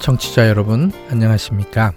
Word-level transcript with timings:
청취자 0.00 0.48
여러분 0.48 0.92
안녕하십니까? 1.10 1.92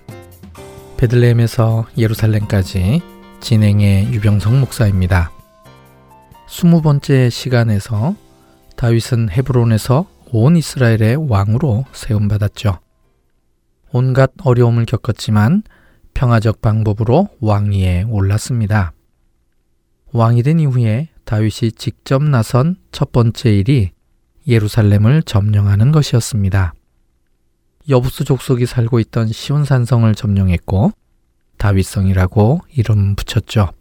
베들레헴에서 0.97 1.87
예루살렘까지 1.97 3.01
진행의 3.39 4.13
유병성 4.13 4.59
목사입니다. 4.59 5.31
스무 6.47 6.81
번째 6.81 7.29
시간에서 7.29 8.15
다윗은 8.75 9.29
헤브론에서 9.29 10.05
온 10.31 10.57
이스라엘의 10.57 11.29
왕으로 11.29 11.85
세움받았죠. 11.93 12.79
온갖 13.93 14.31
어려움을 14.43 14.85
겪었지만 14.85 15.63
평화적 16.13 16.61
방법으로 16.61 17.29
왕위에 17.39 18.03
올랐습니다. 18.09 18.91
왕이 20.11 20.43
된 20.43 20.59
이후에 20.59 21.07
다윗이 21.23 21.71
직접 21.77 22.21
나선 22.21 22.75
첫 22.91 23.13
번째 23.13 23.55
일이 23.55 23.91
예루살렘을 24.45 25.23
점령하는 25.23 25.93
것이었습니다. 25.93 26.73
여부수 27.89 28.23
족속이 28.23 28.65
살고 28.65 28.99
있던 28.99 29.27
시온산성을 29.27 30.13
점령했고 30.15 30.91
다윗성이라고 31.57 32.61
이름 32.75 33.15
붙였죠. 33.15 33.71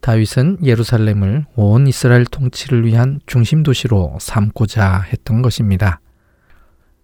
다윗은 0.00 0.58
예루살렘을 0.64 1.46
온 1.54 1.86
이스라엘 1.86 2.24
통치를 2.24 2.86
위한 2.86 3.20
중심 3.26 3.62
도시로 3.62 4.16
삼고자 4.20 5.00
했던 5.12 5.42
것입니다. 5.42 6.00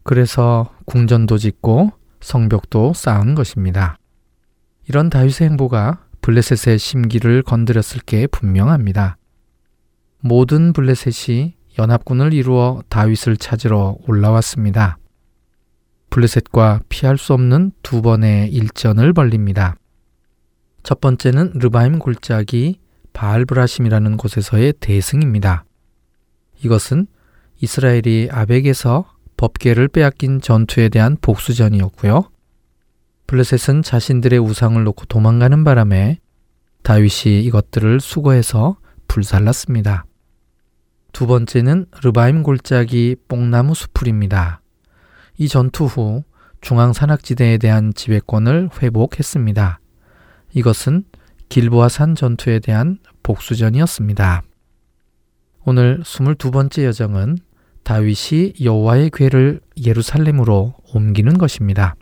그래서 0.03 0.73
궁전도 0.85 1.39
짓고 1.39 1.93
성벽도 2.21 2.93
쌓은 2.95 3.35
것입니다. 3.35 3.99
이런 4.89 5.11
다윗의 5.11 5.49
행보가 5.51 6.05
블레셋의 6.21 6.79
심기를 6.79 7.43
건드렸을 7.43 8.01
게 8.01 8.27
분명합니다. 8.27 9.17
모든 10.21 10.73
블레셋이 10.73 11.55
연합군을 11.79 12.33
이루어 12.33 12.83
다윗을 12.89 13.37
찾으러 13.37 13.97
올라왔습니다. 14.07 14.99
블레셋과 16.15 16.83
피할 16.89 17.19
수 17.19 17.33
없는 17.33 17.73
두 17.83 18.01
번의 18.01 18.49
일전을 18.53 19.13
벌립니다. 19.13 19.75
첫 20.85 21.01
번째는 21.01 21.55
르바임 21.57 21.99
골짜기 21.99 22.79
바알브라심이라는 23.13 24.17
곳에서의 24.17 24.75
대승입니다. 24.79 25.65
이것은 26.63 27.09
이스라엘이 27.61 28.29
아벡에서 28.31 29.11
법계를 29.37 29.89
빼앗긴 29.89 30.41
전투에 30.41 30.89
대한 30.89 31.17
복수전이었고요. 31.21 32.31
블레셋은 33.27 33.83
자신들의 33.83 34.39
우상을 34.39 34.85
놓고 34.85 35.07
도망가는 35.07 35.65
바람에 35.65 36.21
다윗이 36.85 37.43
이것들을 37.43 37.99
수거해서 37.99 38.77
불살랐습니다. 39.09 40.05
두 41.11 41.27
번째는 41.27 41.87
르바임 42.05 42.45
골짜기 42.45 43.17
뽕나무 43.27 43.75
수풀입니다. 43.75 44.61
이 45.37 45.49
전투 45.49 45.85
후 45.85 46.23
중앙 46.61 46.93
산악지대에 46.93 47.59
대한 47.59 47.93
지배권을 47.95 48.71
회복했습니다. 48.81 49.81
이것은 50.55 51.05
길보아 51.49 51.89
산 51.89 52.15
전투에 52.15 52.59
대한 52.61 52.99
복수전이었습니다. 53.23 54.43
오늘 55.67 56.01
22번째 56.03 56.85
여정은 56.85 57.39
다윗이 57.83 58.55
여호와의 58.63 59.11
궤를 59.11 59.61
예루살렘으로 59.85 60.75
옮기는 60.95 61.37
것입니다. 61.37 61.97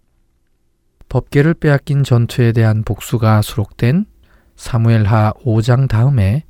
법계를 1.08 1.54
빼앗긴 1.54 2.04
전투에 2.04 2.52
대한 2.52 2.84
복수가 2.84 3.42
수록된 3.42 4.06
사무엘하 4.56 5.32
5장 5.44 5.88
다음에 5.88 6.44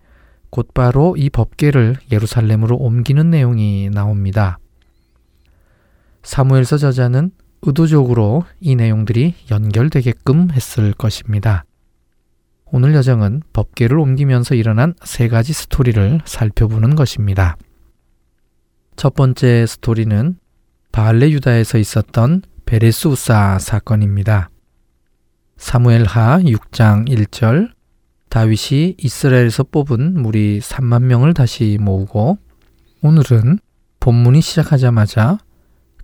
곧바로 0.51 1.17
이 1.17 1.31
법계를 1.31 1.97
예루살렘으로 2.13 2.77
옮기는 2.77 3.31
내용이 3.31 3.89
나옵니다. 3.91 4.59
사무엘서 6.23 6.79
저자는 6.79 7.31
의도적으로 7.63 8.45
이 8.61 8.75
내용들이 8.75 9.35
연결되게끔 9.51 10.51
했을 10.53 10.93
것입니다. 10.93 11.65
오늘 12.65 12.95
여정은 12.95 13.43
법계를 13.53 13.99
옮기면서 13.99 14.55
일어난 14.55 14.95
세 15.05 15.29
가지 15.29 15.53
스토리를 15.53 16.21
살펴보는 16.25 16.97
것입니다. 16.97 17.57
첫 18.97 19.15
번째 19.15 19.67
스토리는 19.67 20.39
바알레 20.91 21.31
유다에서 21.31 21.79
있었던 21.79 22.43
베레스 22.65 23.09
우사 23.09 23.59
사건입니다. 23.59 24.51
사무엘하 25.57 26.41
6장 26.41 27.09
1절 27.09 27.73
다윗이 28.29 28.97
이스라엘에서 28.99 29.65
뽑은 29.65 30.21
무리 30.21 30.59
3만 30.61 31.03
명을 31.03 31.35
다시 31.35 31.77
모으고 31.81 32.39
오늘은 33.03 33.59
본문이 34.01 34.41
시작하자마자 34.41 35.39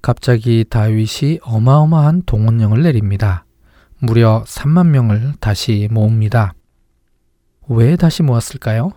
갑자기 0.01 0.65
다윗이 0.69 1.41
어마어마한 1.43 2.23
동원령을 2.27 2.83
내립니다. 2.83 3.45
무려 3.99 4.45
3만 4.47 4.89
명을 4.89 5.35
다시 5.41 5.89
모읍니다. 5.91 6.55
왜 7.69 7.97
다시 7.97 8.23
모았을까요? 8.23 8.93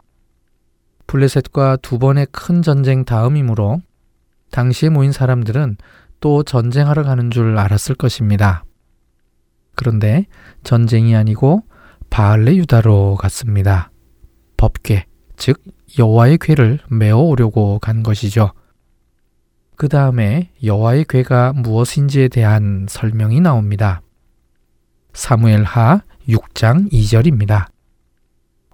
블레셋과 1.07 1.78
두 1.81 2.00
번의 2.00 2.28
큰 2.31 2.61
전쟁 2.61 3.03
다음이므로 3.03 3.81
당시에 4.51 4.90
모인 4.90 5.11
사람들은 5.11 5.78
또 6.19 6.44
전쟁하러 6.44 7.03
가는 7.03 7.31
줄 7.31 7.57
알았을 7.57 7.95
것입니다. 7.95 8.63
그런데 9.75 10.28
전쟁이 10.63 11.16
아니고 11.16 11.63
바알레 12.09 12.56
유다로 12.57 13.16
갔습니다. 13.16 13.91
법궤, 14.57 15.06
즉 15.38 15.61
여호와의 15.97 16.38
궤를 16.38 16.79
메어 16.90 17.17
오려고 17.17 17.79
간 17.79 18.03
것이죠. 18.03 18.53
그 19.81 19.90
다음에 19.90 20.52
여호와의 20.64 21.06
궤가 21.09 21.53
무엇인지에 21.53 22.28
대한 22.28 22.86
설명이 22.88 23.42
나옵니다. 23.42 24.03
사무엘하 25.14 26.03
6장 26.30 26.92
2절입니다. 26.92 27.66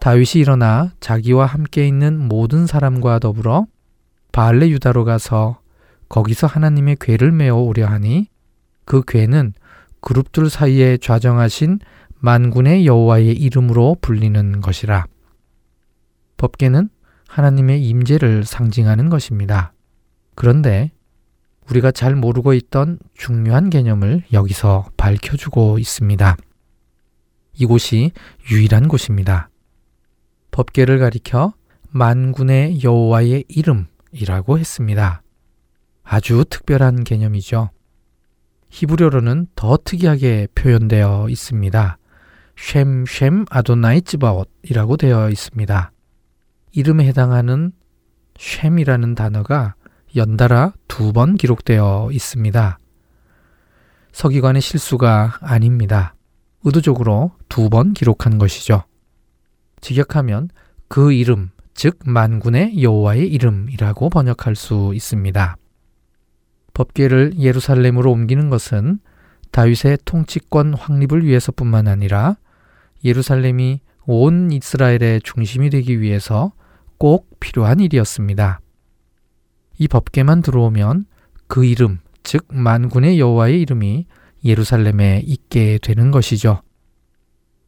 다윗이 0.01 0.41
일어나 0.41 0.91
자기와 1.00 1.46
함께 1.46 1.88
있는 1.88 2.19
모든 2.19 2.67
사람과 2.67 3.19
더불어 3.19 3.67
바알레 4.34 4.67
유다로 4.67 5.06
가서 5.06 5.62
거기서 6.09 6.46
하나님의 6.46 6.97
궤를 6.99 7.31
메어 7.31 7.55
오려 7.55 7.87
하니 7.87 8.28
그 8.84 9.02
궤는 9.08 9.53
그룹들 10.02 10.49
사이에 10.49 10.97
좌정하신 10.97 11.79
만군의 12.16 12.85
여호와의 12.85 13.31
이름으로 13.31 13.96
불리는 14.02 14.59
것이라. 14.59 15.05
법계는 16.35 16.90
하나님의 17.29 17.87
임재를 17.87 18.43
상징하는 18.43 19.08
것입니다. 19.09 19.72
그런데 20.35 20.91
우리가 21.69 21.91
잘 21.91 22.16
모르고 22.16 22.53
있던 22.53 22.99
중요한 23.14 23.69
개념을 23.69 24.23
여기서 24.31 24.90
밝혀주고 24.97 25.79
있습니다. 25.79 26.37
이곳이 27.53 28.11
유일한 28.49 28.87
곳입니다. 28.87 29.49
법계를 30.52 30.99
가리켜 30.99 31.53
만군의 31.90 32.84
여호와의 32.84 33.46
이름이라고 33.47 34.59
했습니다. 34.59 35.22
아주 36.03 36.46
특별한 36.49 37.03
개념이죠. 37.03 37.69
히브리어로는 38.69 39.47
더 39.55 39.78
특이하게 39.84 40.47
표현되어 40.55 41.28
있습니다. 41.29 41.97
쉔 42.55 43.05
쉔 43.05 43.46
아도나이 43.49 44.02
찌바옷이라고 44.02 44.97
되어 44.97 45.29
있습니다. 45.29 45.91
이름에 46.72 47.05
해당하는 47.05 47.72
쉔이라는 48.37 49.16
단어가 49.16 49.75
연달아 50.17 50.73
두 50.87 51.14
번 51.14 51.35
기록되어 51.35 52.09
있습니다. 52.11 52.79
서기관의 54.11 54.61
실수가 54.61 55.37
아닙니다. 55.41 56.16
의도적으로 56.64 57.31
두 57.49 57.69
번 57.69 57.93
기록한 57.93 58.37
것이죠. 58.37 58.84
직역하면 59.79 60.49
그 60.87 61.14
이름, 61.14 61.52
즉 61.73 61.99
만군의 62.05 62.81
여호와의 62.81 63.28
이름이라고 63.29 64.09
번역할 64.09 64.55
수 64.55 64.91
있습니다. 64.96 65.55
법궤를 66.73 67.34
예루살렘으로 67.37 68.11
옮기는 68.11 68.49
것은 68.49 68.99
다윗의 69.52 69.99
통치권 70.05 70.73
확립을 70.73 71.23
위해서뿐만 71.25 71.87
아니라 71.87 72.37
예루살렘이 73.03 73.81
온 74.05 74.52
이스라엘의 74.52 75.22
중심이 75.23 75.69
되기 75.69 76.02
위해서 76.02 76.53
꼭 76.97 77.40
필요한 77.40 77.79
일이었습니다. 77.79 78.59
이 79.78 79.88
법계만 79.88 80.41
들어오면 80.41 81.06
그 81.47 81.66
이름, 81.66 82.00
즉 82.24 82.46
만군의 82.50 83.20
여호와의 83.20 83.62
이름이 83.62 84.06
예루살렘에 84.44 85.24
있게 85.26 85.79
되는 85.82 86.12
것이죠. 86.12 86.62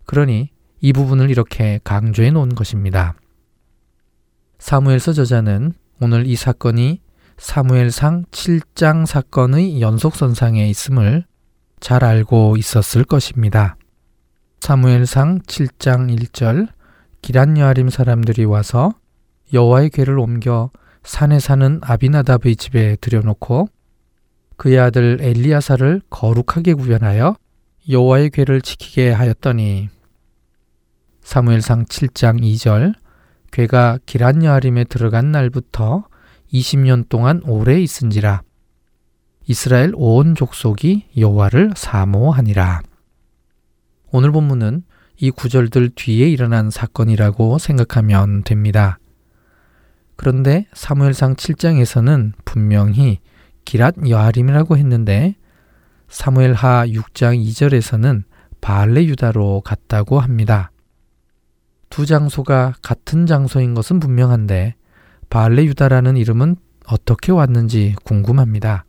그러니 0.06 0.50
이 0.82 0.94
부분을 0.94 1.30
이렇게 1.30 1.80
강조해 1.84 2.32
놓은 2.32 2.56
것입니다. 2.56 3.16
사무엘서 4.60 5.14
저자는 5.14 5.74
오늘 6.02 6.26
이 6.26 6.36
사건이 6.36 7.02
사무엘상 7.38 8.26
7장 8.32 9.06
사건의 9.06 9.82
연속선상에 9.82 10.68
있음을 10.70 11.26
잘 11.80 12.04
알고 12.04 12.58
있었을 12.58 13.06
것입니다. 13.06 13.78
사무엘상 14.60 15.40
7장 15.40 16.14
1절 16.18 16.68
기란 17.22 17.58
여아림 17.58 17.90
사람들이 17.90 18.46
와서 18.46 18.94
여호와의 19.54 19.90
궤를 19.92 20.20
옮겨 20.20 20.70
산에 21.10 21.40
사는 21.40 21.80
아비나답의 21.82 22.56
집에 22.56 22.96
들여놓고 23.02 23.68
그의 24.58 24.78
아들 24.78 25.18
엘리야사를 25.20 26.04
거룩하게 26.12 26.76
구별하여 26.76 27.36
여호와의 27.90 28.30
궤를 28.30 28.62
지키게 28.62 29.10
하였더니 29.10 29.90
사무엘상 31.24 31.86
7장 31.86 32.44
2절 32.44 32.94
궤가 33.52 33.98
기란 34.06 34.44
여아림에 34.44 34.84
들어간 34.84 35.32
날부터 35.32 36.04
20년 36.54 37.10
동안 37.10 37.42
오래 37.44 37.82
있은지라 37.82 38.44
이스라엘 39.48 39.94
온 39.96 40.36
족속이 40.36 41.06
여호와를 41.18 41.72
사모하니라. 41.76 42.84
오늘 44.12 44.32
본문은 44.32 44.84
이 45.18 45.32
구절들 45.32 45.90
뒤에 45.96 46.30
일어난 46.30 46.70
사건이라고 46.70 47.58
생각하면 47.58 48.44
됩니다. 48.44 49.00
그런데 50.20 50.66
사무엘상 50.74 51.36
7장에서는 51.36 52.34
분명히 52.44 53.20
기랏 53.64 54.10
여아림이라고 54.10 54.76
했는데 54.76 55.36
사무엘하 56.10 56.88
6장 56.88 57.42
2절에서는 57.42 58.24
바알레 58.60 59.06
유다로 59.06 59.62
갔다고 59.62 60.20
합니다. 60.20 60.72
두 61.90 62.06
장소가 62.06 62.74
같은 62.82 63.28
장소인 63.28 63.74
것은 63.74 64.02
분명한데 64.02 64.76
바알레 65.30 65.64
유다라는 65.64 66.18
이름은 66.18 66.58
어떻게 66.86 67.32
왔는지 67.32 67.96
궁금합니다. 68.04 68.84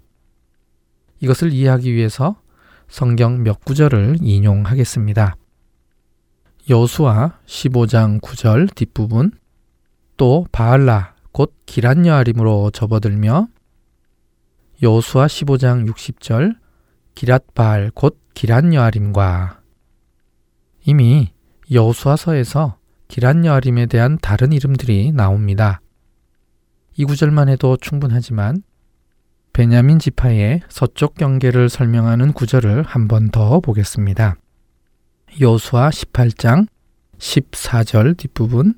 이것을 1.21 1.53
이해하기 1.53 1.95
위해서 1.95 2.41
성경 2.89 3.45
몇 3.45 3.65
구절을 3.65 4.17
인용하겠습니다. 4.21 5.37
여수와 6.69 7.39
15장 7.47 8.21
9절 8.21 8.75
뒷부분 8.75 9.31
또 10.17 10.45
바알라 10.51 11.20
곧 11.33 11.55
기란여아림으로 11.67 12.71
접어들며 12.73 13.49
여수와 14.83 15.27
15장 15.27 15.89
60절 15.89 16.57
기랏바알 17.15 17.95
곧 17.95 18.19
기란여아림과 18.35 19.61
이미 20.87 21.33
여수와서에서 21.71 22.79
기란여아림에 23.09 23.87
대한 23.87 24.19
다른 24.21 24.53
이름들이 24.53 25.13
나옵니다. 25.13 25.81
이 26.97 27.05
구절만 27.05 27.49
해도 27.49 27.77
충분하지만 27.77 28.63
베냐민 29.53 29.99
지파의 29.99 30.63
서쪽 30.69 31.15
경계를 31.17 31.69
설명하는 31.69 32.33
구절을 32.33 32.83
한 32.85 33.09
번 33.09 33.31
더 33.31 33.61
보겠습니다. 33.61 34.37
여수와 35.41 35.91
18장 35.91 36.67
14절 37.19 38.17
뒷부분 38.17 38.75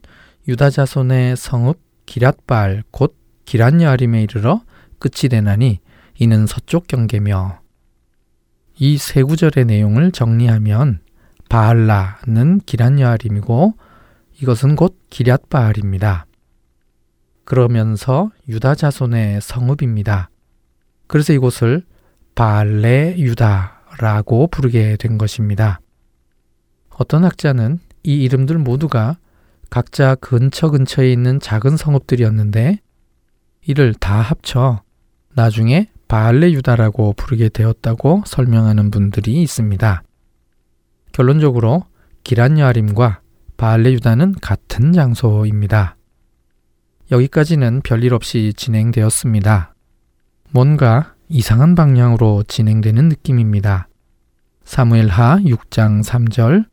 유다 0.48 0.70
자손의 0.70 1.36
성읍 1.36 1.78
기랏발 2.12 2.82
곧 2.90 3.16
기란야림에 3.46 4.22
이르러 4.22 4.62
끝이 4.98 5.30
되나니 5.30 5.80
이는 6.18 6.46
서쪽 6.46 6.86
경계며 6.86 7.60
이 8.78 8.98
세 8.98 9.22
구절의 9.22 9.64
내용을 9.64 10.12
정리하면 10.12 11.00
바알라는 11.48 12.60
기란야림이고 12.66 13.74
이것은 14.42 14.76
곧 14.76 14.98
기랏바알입니다. 15.10 16.24
그러면서 17.44 18.30
유다 18.48 18.74
자손의 18.74 19.40
성읍입니다. 19.40 20.30
그래서 21.06 21.32
이곳을 21.32 21.82
발레 22.34 23.16
유다라고 23.18 24.48
부르게 24.48 24.96
된 24.96 25.18
것입니다. 25.18 25.80
어떤 26.90 27.24
학자는 27.24 27.78
이 28.02 28.16
이름들 28.22 28.58
모두가 28.58 29.16
각자 29.72 30.16
근처 30.16 30.68
근처에 30.68 31.10
있는 31.10 31.40
작은 31.40 31.78
성읍들이었는데 31.78 32.78
이를 33.64 33.94
다 33.94 34.20
합쳐 34.20 34.82
나중에 35.34 35.88
바알레 36.08 36.52
유다라고 36.52 37.14
부르게 37.14 37.48
되었다고 37.48 38.24
설명하는 38.26 38.90
분들이 38.90 39.40
있습니다. 39.40 40.02
결론적으로 41.12 41.86
기란 42.22 42.58
여아림과 42.58 43.22
바알레 43.56 43.92
유다는 43.92 44.34
같은 44.42 44.92
장소입니다. 44.92 45.96
여기까지는 47.10 47.80
별일 47.80 48.12
없이 48.12 48.52
진행되었습니다. 48.54 49.74
뭔가 50.50 51.14
이상한 51.30 51.74
방향으로 51.74 52.42
진행되는 52.46 53.08
느낌입니다. 53.08 53.88
사무엘 54.64 55.08
하 55.08 55.38
6장 55.38 56.04
3절 56.04 56.66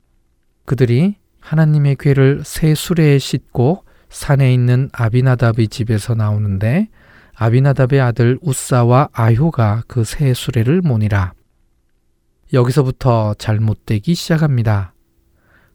그들이 0.66 1.19
하나님의 1.50 1.96
괴를 1.96 2.44
새 2.46 2.76
수레에 2.76 3.18
싣고 3.18 3.84
산에 4.10 4.54
있는 4.54 4.88
아비나답의 4.94 5.70
집에서 5.70 6.14
나오는데 6.14 6.90
아비나답의 7.34 8.00
아들 8.00 8.38
우사와 8.44 9.10
아효가 9.14 9.82
그 9.88 10.04
새 10.04 10.36
수레를 10.36 10.82
모니라. 10.84 11.34
여기서부터 12.54 13.34
잘못되기 13.40 14.14
시작합니다. 14.14 14.94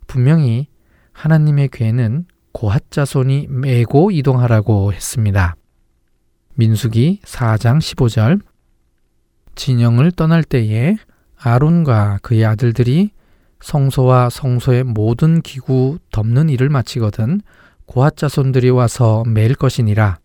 분명히 0.06 0.68
하나님의 1.12 1.70
괴는 1.72 2.26
고핫 2.52 2.92
자손이 2.92 3.48
메고 3.50 4.12
이동하라고 4.12 4.92
했습니다. 4.92 5.56
민수기 6.54 7.22
4장 7.24 7.78
15절 7.78 8.40
진영을 9.56 10.12
떠날 10.12 10.44
때에 10.44 10.94
아론과 11.36 12.20
그의 12.22 12.44
아들들이 12.44 13.10
성소와 13.64 14.28
성소의 14.28 14.84
모든 14.84 15.40
기구 15.40 15.98
덮는 16.12 16.50
일을 16.50 16.68
마치거든 16.68 17.40
고핫 17.86 18.14
자손들이 18.14 18.68
와서 18.68 19.24
매일 19.26 19.54
것이니라. 19.54 20.18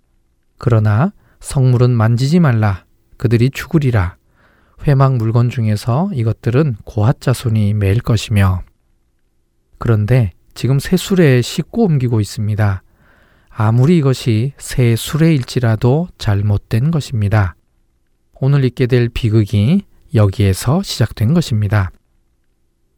그러나 0.58 1.14
성물은 1.40 1.90
만지지 1.92 2.42
말라. 2.42 2.84
그들이 3.16 3.50
죽으리라. 3.50 4.18
회막 4.86 5.16
물건 5.16 5.50
중에서 5.50 6.10
이것들은 6.14 6.76
고핫 6.84 7.22
자손이 7.22 7.76
매일 7.76 8.02
것이며. 8.02 8.62
그런데 9.78 10.32
지금 10.54 10.78
새 10.78 10.98
수레에 10.98 11.42
싣고 11.42 11.86
옮기고 11.86 12.20
있습니다. 12.20 12.84
아무리 13.48 13.98
이것이 13.98 14.52
새 14.58 14.98
수레일지라도 14.98 16.10
잘못된 16.18 16.92
것입니다. 16.92 17.56
오늘 18.42 18.66
읽게 18.66 18.88
될 18.88 19.08
비극이 19.08 19.84
여기에서 20.14 20.84
시작된 20.84 21.34
것입니다. 21.34 21.92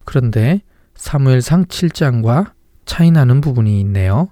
그런데 0.04 0.60
사무엘상 0.94 1.66
7장과 1.66 2.52
차이나는 2.84 3.40
부분이 3.40 3.80
있네요. 3.80 4.28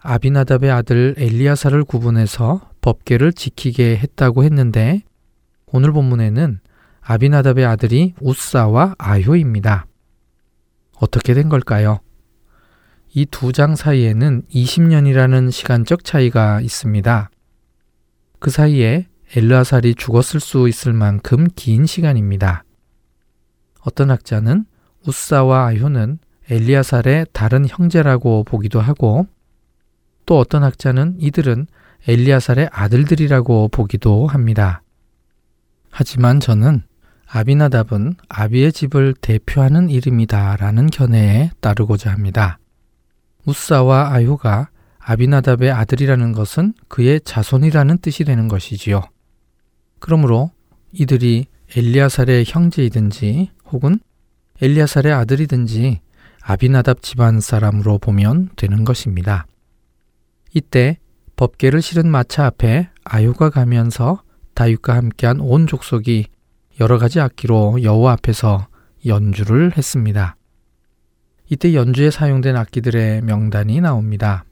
아비나답의 0.00 0.70
아들 0.70 1.14
엘리야사를 1.18 1.84
구분해서 1.84 2.70
법계를 2.80 3.32
지키게 3.32 3.96
했다고 3.98 4.44
했는데 4.44 5.02
오늘 5.66 5.92
본문에는 5.92 6.60
아비나답의 7.02 7.66
아들이 7.66 8.14
우사와 8.20 8.94
아효입니다. 8.98 9.86
어떻게 10.96 11.34
된 11.34 11.48
걸까요? 11.48 12.00
이 13.14 13.26
두 13.26 13.52
장 13.52 13.74
사이에는 13.74 14.42
20년이라는 14.54 15.50
시간적 15.50 16.04
차이가 16.04 16.60
있습니다. 16.60 17.30
그 18.38 18.50
사이에 18.50 19.08
엘르아살이 19.36 19.94
죽었을 19.96 20.40
수 20.40 20.68
있을 20.68 20.92
만큼 20.92 21.46
긴 21.56 21.86
시간입니다. 21.86 22.64
어떤 23.80 24.10
학자는 24.10 24.64
우사와 25.06 25.66
아효는 25.66 26.18
엘리아살의 26.48 27.26
다른 27.32 27.66
형제라고 27.68 28.44
보기도 28.44 28.80
하고 28.80 29.26
또 30.26 30.38
어떤 30.38 30.62
학자는 30.62 31.16
이들은 31.18 31.66
엘리아살의 32.08 32.70
아들들이라고 32.72 33.68
보기도 33.68 34.26
합니다. 34.26 34.82
하지만 35.90 36.40
저는 36.40 36.82
아비나답은 37.26 38.14
아비의 38.28 38.72
집을 38.72 39.14
대표하는 39.20 39.90
이름이다라는 39.90 40.88
견해에 40.88 41.50
따르고자 41.60 42.10
합니다. 42.10 42.58
우사와 43.46 44.12
아유가 44.12 44.70
아비나답의 44.98 45.70
아들이라는 45.70 46.32
것은 46.32 46.74
그의 46.88 47.20
자손이라는 47.24 47.98
뜻이 47.98 48.24
되는 48.24 48.48
것이지요. 48.48 49.02
그러므로 49.98 50.50
이들이 50.92 51.46
엘리아살의 51.76 52.44
형제이든지 52.46 53.50
혹은 53.70 54.00
엘리아살의 54.60 55.12
아들이든지 55.12 56.00
아비나답 56.42 57.02
집안 57.02 57.40
사람으로 57.40 57.98
보면 57.98 58.50
되는 58.56 58.84
것입니다. 58.84 59.46
이때 60.52 60.98
법계를 61.36 61.80
실은 61.80 62.10
마차 62.10 62.46
앞에 62.46 62.90
아유가 63.04 63.50
가면서 63.50 64.22
다윗과 64.54 64.96
함께한 64.96 65.40
온 65.40 65.66
족속이 65.66 66.26
여러 66.80 66.98
가지 66.98 67.20
악기로 67.20 67.82
여호와 67.82 68.12
앞에서 68.12 68.66
연주를 69.06 69.76
했습니다. 69.76 70.36
이때 71.48 71.74
연주에 71.74 72.10
사용된 72.10 72.56
악기들의 72.56 73.22
명단이 73.22 73.80
나옵니다. 73.80 74.44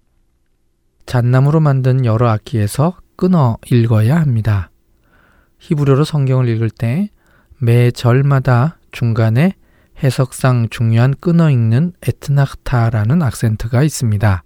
잣나무로 1.07 1.61
만든 1.61 2.05
여러 2.05 2.29
악기에서 2.29 2.97
끊어 3.17 3.59
읽어야 3.71 4.21
합니다. 4.21 4.71
히브리어로 5.59 6.05
성경을 6.05 6.49
읽을 6.49 6.71
때 6.71 7.11
매 7.61 7.91
절마다 7.91 8.79
중간에 8.93 9.55
해석상 10.03 10.69
중요한 10.71 11.13
끊어 11.19 11.51
읽는 11.51 11.93
에트나흐타라는 12.07 13.21
악센트가 13.21 13.83
있습니다. 13.83 14.45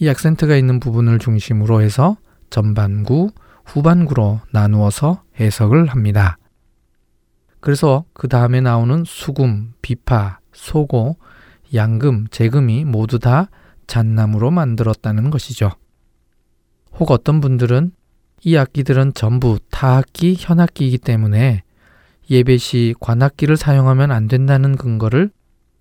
이 0.00 0.08
악센트가 0.08 0.56
있는 0.56 0.80
부분을 0.80 1.18
중심으로 1.18 1.80
해서 1.80 2.18
전반구, 2.50 3.30
후반구로 3.64 4.40
나누어서 4.52 5.22
해석을 5.40 5.86
합니다. 5.86 6.36
그래서 7.60 8.04
그 8.12 8.28
다음에 8.28 8.60
나오는 8.60 9.04
수금, 9.06 9.72
비파, 9.80 10.40
소고, 10.52 11.16
양금, 11.72 12.26
재금이 12.30 12.84
모두 12.84 13.18
다 13.18 13.48
잣나무로 13.86 14.50
만들었다는 14.50 15.30
것이죠. 15.30 15.70
혹 16.98 17.10
어떤 17.10 17.40
분들은 17.40 17.92
이 18.42 18.56
악기들은 18.58 19.14
전부 19.14 19.58
타악기, 19.70 20.36
현악기이기 20.38 20.98
때문에 20.98 21.62
예배 22.30 22.56
시 22.56 22.94
관악기를 23.00 23.56
사용하면 23.56 24.10
안 24.10 24.28
된다는 24.28 24.76
근거를 24.76 25.30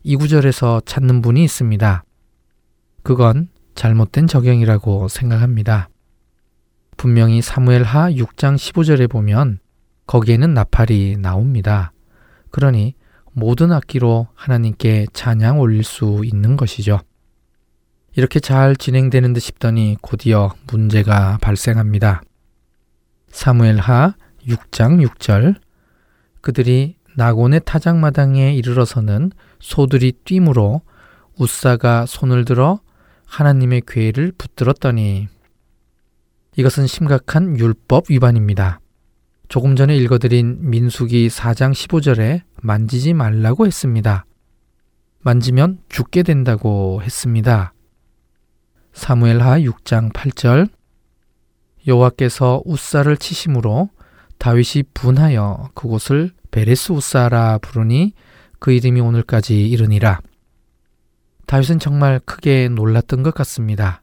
이 0.04 0.16
구절에서 0.16 0.82
찾는 0.86 1.22
분이 1.22 1.44
있습니다. 1.44 2.04
그건 3.04 3.50
잘못된 3.76 4.28
적용이라고 4.28 5.08
생각합니다. 5.08 5.90
분명히 6.98 7.42
사무엘하 7.42 8.12
6장 8.12 8.56
15절에 8.56 9.10
보면 9.10 9.60
거기에는 10.06 10.54
나팔이 10.54 11.18
나옵니다. 11.18 11.92
그러니 12.52 12.96
모든 13.32 13.72
악기로 13.72 14.28
하나님께 14.36 15.08
찬양 15.14 15.60
올릴 15.60 15.84
수 15.84 16.22
있는 16.24 16.56
것이죠. 16.56 17.00
이렇게 18.16 18.40
잘 18.40 18.76
진행되는 18.76 19.34
듯 19.34 19.40
싶더니 19.40 19.98
곧이어 20.02 20.54
문제가 20.68 21.40
발생합니다. 21.42 22.22
사무엘하 23.30 24.14
6장 24.48 25.04
6절 25.08 25.56
그들이 26.44 26.98
나곤의 27.16 27.62
타작마당에 27.64 28.54
이르러서는 28.54 29.32
소들이 29.60 30.12
뛰므로 30.12 30.82
우사가 31.40 32.06
손을 32.06 32.44
들어 32.44 32.82
하나님의 33.26 33.84
괴를 33.88 34.34
붙들었더니 34.38 35.30
이것은 36.58 36.86
심각한 36.86 37.58
율법 37.58 38.12
위반입니다. 38.12 38.82
조금 39.48 39.78
전에 39.78 39.96
읽어드린 39.96 40.70
민수기 40.70 41.30
4장 41.30 41.72
15절에 41.72 42.42
만지지 42.62 43.14
말라고 43.14 43.66
했습니다. 43.66 44.26
만지면 45.22 45.80
죽게 45.88 46.24
된다고 46.24 47.02
했습니다. 47.02 47.74
사무엘하 48.92 49.60
6장 49.60 50.12
8절 50.12 50.68
여호와께서 51.88 52.62
우사를 52.66 53.16
치심으로 53.16 53.90
다윗이 54.44 54.84
분하여 54.94 55.70
그곳을 55.74 56.34
베레스 56.52 56.92
우사라 56.92 57.60
부르니 57.60 58.12
그 58.60 58.74
이름이 58.74 59.00
오늘까지 59.00 59.70
이르니라. 59.70 60.20
다윗은 61.48 61.80
정말 61.80 62.20
크게 62.20 62.68
놀랐던 62.68 63.24
것 63.24 63.34
같습니다. 63.36 64.02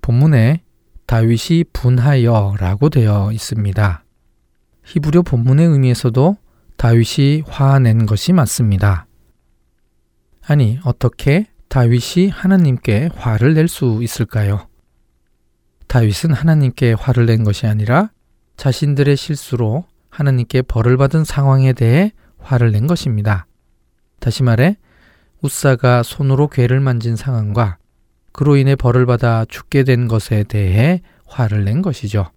본문에 0.00 0.62
다윗이 1.04 1.64
분하여 1.74 2.54
라고 2.58 2.88
되어 2.88 3.30
있습니다. 3.30 4.02
히브리어 4.86 5.20
본문의 5.20 5.66
의미에서도 5.66 6.34
다윗이 6.78 7.42
화낸 7.46 8.06
것이 8.06 8.32
맞습니다. 8.32 9.06
아니, 10.46 10.78
어떻게 10.82 11.46
다윗이 11.68 12.30
하나님께 12.30 13.10
화를 13.16 13.52
낼 13.52 13.68
수 13.68 13.98
있을까요? 14.02 14.66
다윗은 15.88 16.32
하나님께 16.32 16.94
화를 16.94 17.26
낸 17.26 17.44
것이 17.44 17.66
아니라 17.66 18.08
자신들의 18.56 19.16
실수로 19.16 19.84
하나님께 20.10 20.62
벌을 20.62 20.96
받은 20.96 21.24
상황에 21.24 21.72
대해 21.72 22.12
화를 22.38 22.72
낸 22.72 22.86
것입니다. 22.86 23.46
다시 24.20 24.42
말해, 24.42 24.76
우사가 25.40 26.02
손으로 26.02 26.48
괴를 26.48 26.80
만진 26.80 27.16
상황과 27.16 27.78
그로 28.32 28.56
인해 28.56 28.76
벌을 28.76 29.06
받아 29.06 29.44
죽게 29.44 29.84
된 29.84 30.08
것에 30.08 30.44
대해 30.44 31.02
화를 31.26 31.64
낸 31.64 31.82
것이죠. 31.82 32.30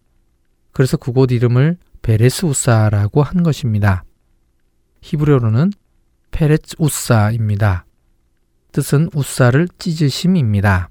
그래서 0.72 0.98
그곳 0.98 1.32
이름을 1.32 1.78
베레스 2.02 2.46
우사라고 2.46 3.24
한 3.24 3.44
것입니다. 3.44 4.04
히브리어로는 5.02 5.72
페레츠 6.32 6.76
우사입니다. 6.80 7.86
뜻은 8.72 9.10
우사를 9.14 9.68
찢으심입니다. 9.80 10.90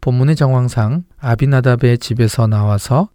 본문의 0.00 0.34
정황상 0.36 1.04
아비나답의 1.18 1.98
집에서 1.98 2.46
나와서 2.46 3.08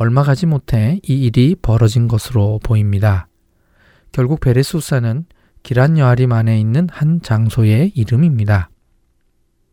얼마 0.00 0.22
가지 0.22 0.46
못해 0.46 1.00
이 1.02 1.24
일이 1.24 1.56
벌어진 1.60 2.06
것으로 2.06 2.60
보입니다. 2.62 3.26
결국 4.12 4.38
베레스 4.38 4.76
우사는 4.76 5.26
기란 5.64 5.98
여아림 5.98 6.30
안에 6.30 6.60
있는 6.60 6.86
한 6.88 7.20
장소의 7.20 7.90
이름입니다. 7.96 8.70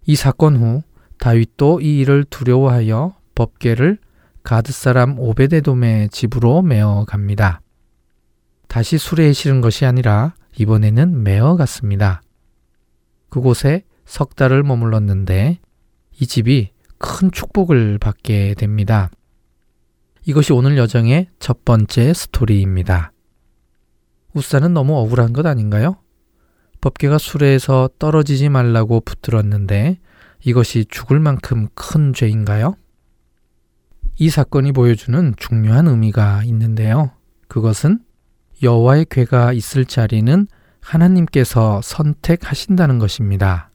이 0.08 0.16
사건 0.16 0.56
후 0.58 0.82
다윗도 1.20 1.82
이 1.82 2.00
일을 2.00 2.24
두려워하여 2.24 3.16
법계를 3.36 4.00
가드 4.42 4.72
사람 4.72 5.20
오베데돔의 5.20 6.10
집으로 6.10 6.64
메어 6.64 7.06
갑니다. 7.08 7.62
다시 8.68 8.98
수레에 8.98 9.32
실은 9.32 9.62
것이 9.62 9.86
아니라 9.86 10.34
이번에는 10.58 11.22
메어 11.22 11.56
갔습니다. 11.56 12.24
그곳에 13.30 13.84
석 14.06 14.36
달을 14.36 14.64
머물렀는데 14.64 15.60
이 16.20 16.26
집이 16.26 16.72
큰 16.98 17.30
축복을 17.30 18.00
받게 18.00 18.56
됩니다. 18.56 19.12
이것이 20.28 20.54
오늘 20.54 20.76
여정의 20.76 21.28
첫 21.38 21.64
번째 21.66 22.12
스토리입니다. 22.12 23.12
우사는 24.34 24.74
너무 24.74 24.98
억울한 24.98 25.34
것 25.34 25.46
아닌가요? 25.46 25.98
법계가 26.82 27.20
수레에서 27.20 27.92
떨어지지 28.00 28.50
말라고 28.50 29.02
붙들었는데 29.02 30.00
이것이 30.44 30.86
죽을 30.90 31.20
만큼 31.20 31.68
큰 31.76 32.12
죄인가요? 32.12 32.74
이 34.18 34.32
사건이 34.32 34.72
보여주는 34.72 35.34
중요한 35.38 35.88
의미가 35.88 36.44
있는데요. 36.46 37.12
그것은 37.48 38.00
여호와의 38.64 39.06
괴가 39.12 39.54
있을 39.54 39.86
자리는 39.86 40.48
하나님께서 40.82 41.82
선택하신다는 41.84 42.98
것입니다. 42.98 43.70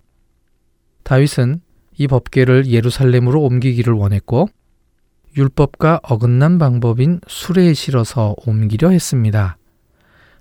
다윗은 1.04 1.61
이 1.97 2.09
법계를 2.09 2.66
예루살렘으로 2.66 3.40
옮기기를 3.42 3.92
원했고 3.92 4.49
율법과 5.37 6.00
어긋난 6.02 6.58
방법인 6.58 7.20
수레에 7.26 7.75
실어서 7.75 8.34
옮기려 8.46 8.90
했습니다. 8.90 9.56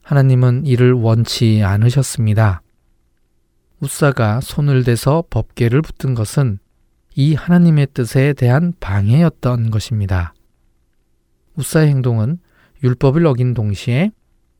하나님은 0.01 0.65
이를 0.65 0.93
원치 0.93 1.62
않으셨습니다. 1.63 2.62
우사가 3.79 4.41
손을 4.41 4.84
대서 4.84 5.24
법계를 5.29 5.81
붙든 5.81 6.15
것은 6.15 6.60
이 7.15 7.36
하나님의 7.36 7.88
뜻에 7.93 8.34
대한 8.34 8.74
방해였던 8.79 9.69
것입니다. 9.69 10.34
우사의 11.55 11.89
행동은 11.89 12.39
율법을 12.84 13.25
어긴 13.27 13.53
동시에 13.53 14.12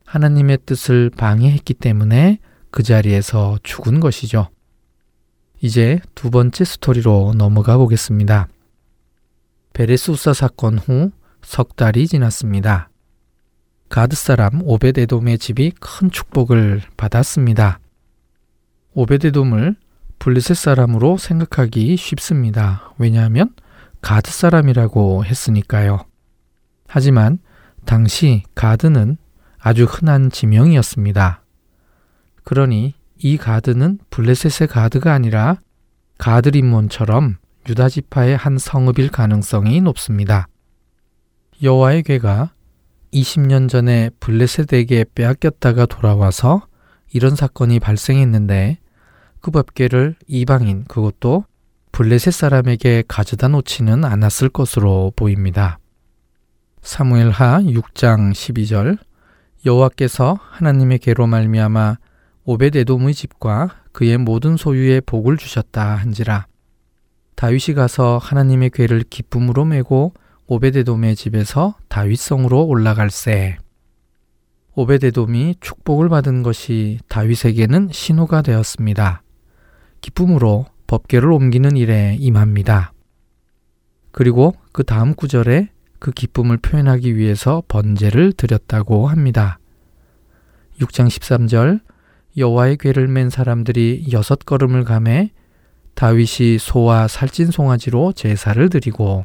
하나님의 0.04 0.58
뜻을 0.66 1.10
방해했기 1.10 1.74
때문에 1.74 2.38
그 2.70 2.82
자리에서 2.82 3.58
죽은 3.62 4.00
것이죠. 4.00 4.48
이제 5.60 6.00
두 6.14 6.30
번째 6.30 6.64
스토리로 6.64 7.34
넘어가 7.36 7.76
보겠습니다. 7.76 8.48
베레스 9.72 10.10
우사 10.10 10.32
사건 10.32 10.78
후 10.78 11.12
석 11.42 11.76
달이 11.76 12.06
지났습니다. 12.06 12.90
가드 13.88 14.14
사람 14.14 14.60
오베데돔의 14.62 15.38
집이 15.38 15.72
큰 15.80 16.10
축복을 16.10 16.82
받았습니다. 16.96 17.80
오베데돔을 18.92 19.76
블리셋 20.18 20.56
사람으로 20.56 21.16
생각하기 21.16 21.96
쉽습니다. 21.96 22.92
왜냐하면 22.98 23.54
가드 24.02 24.30
사람이라고 24.30 25.24
했으니까요. 25.24 26.04
하지만 26.86 27.38
당시 27.84 28.42
가드는 28.54 29.16
아주 29.58 29.84
흔한 29.84 30.30
지명이었습니다. 30.30 31.42
그러니 32.44 32.94
이 33.16 33.36
가드는 33.36 33.98
블레셋의 34.10 34.68
가드가 34.68 35.12
아니라 35.12 35.58
가드림몬처럼 36.18 37.38
유다 37.70 37.88
지파의 37.88 38.36
한 38.36 38.58
성읍일 38.58 39.10
가능성이 39.10 39.80
높습니다. 39.80 40.48
여호와의 41.62 42.02
괴가 42.02 42.50
20년 43.12 43.68
전에 43.68 44.10
블레셋에게 44.18 45.04
빼앗겼다가 45.14 45.86
돌아와서 45.86 46.66
이런 47.12 47.36
사건이 47.36 47.78
발생했는데 47.78 48.78
그 49.40 49.52
법궤를 49.52 50.16
이방인 50.26 50.84
그것도 50.88 51.44
블레셋 51.92 52.34
사람에게 52.34 53.04
가져다 53.06 53.46
놓지는 53.46 54.04
않았을 54.04 54.48
것으로 54.48 55.12
보입니다. 55.14 55.78
사무엘하 56.82 57.60
6장 57.60 58.32
12절 58.32 58.98
여호와께서 59.64 60.40
하나님의 60.42 60.98
계로 60.98 61.28
말미암아 61.28 61.98
오베데돔의 62.46 63.14
집과 63.14 63.76
그의 63.92 64.18
모든 64.18 64.56
소유에 64.56 65.00
복을 65.02 65.36
주셨다 65.36 65.94
한지라 65.94 66.49
다윗이 67.34 67.74
가서 67.74 68.18
하나님의 68.18 68.70
궤를 68.70 69.04
기쁨으로 69.08 69.64
메고 69.64 70.12
오베데돔의 70.46 71.16
집에서 71.16 71.76
다윗성으로 71.88 72.66
올라갈세 72.66 73.58
오베데돔이 74.74 75.56
축복을 75.60 76.08
받은 76.08 76.42
것이 76.42 76.98
다윗에게는 77.08 77.90
신호가 77.92 78.42
되었습니다. 78.42 79.22
기쁨으로 80.00 80.66
법계를 80.86 81.30
옮기는 81.30 81.76
일에 81.76 82.16
임합니다. 82.18 82.92
그리고 84.12 84.54
그 84.72 84.82
다음 84.82 85.14
구절에 85.14 85.70
그 85.98 86.10
기쁨을 86.10 86.56
표현하기 86.56 87.16
위해서 87.16 87.62
번제를 87.68 88.32
드렸다고 88.32 89.06
합니다. 89.06 89.58
6장 90.80 91.06
13절 91.06 91.80
여호와의 92.36 92.78
궤를 92.78 93.06
맨 93.06 93.28
사람들이 93.28 94.06
여섯 94.12 94.40
걸음을 94.46 94.84
감해 94.84 95.30
다윗이 96.00 96.58
소와 96.58 97.08
살찐 97.08 97.50
송아지로 97.50 98.12
제사를 98.14 98.68
드리고 98.68 99.24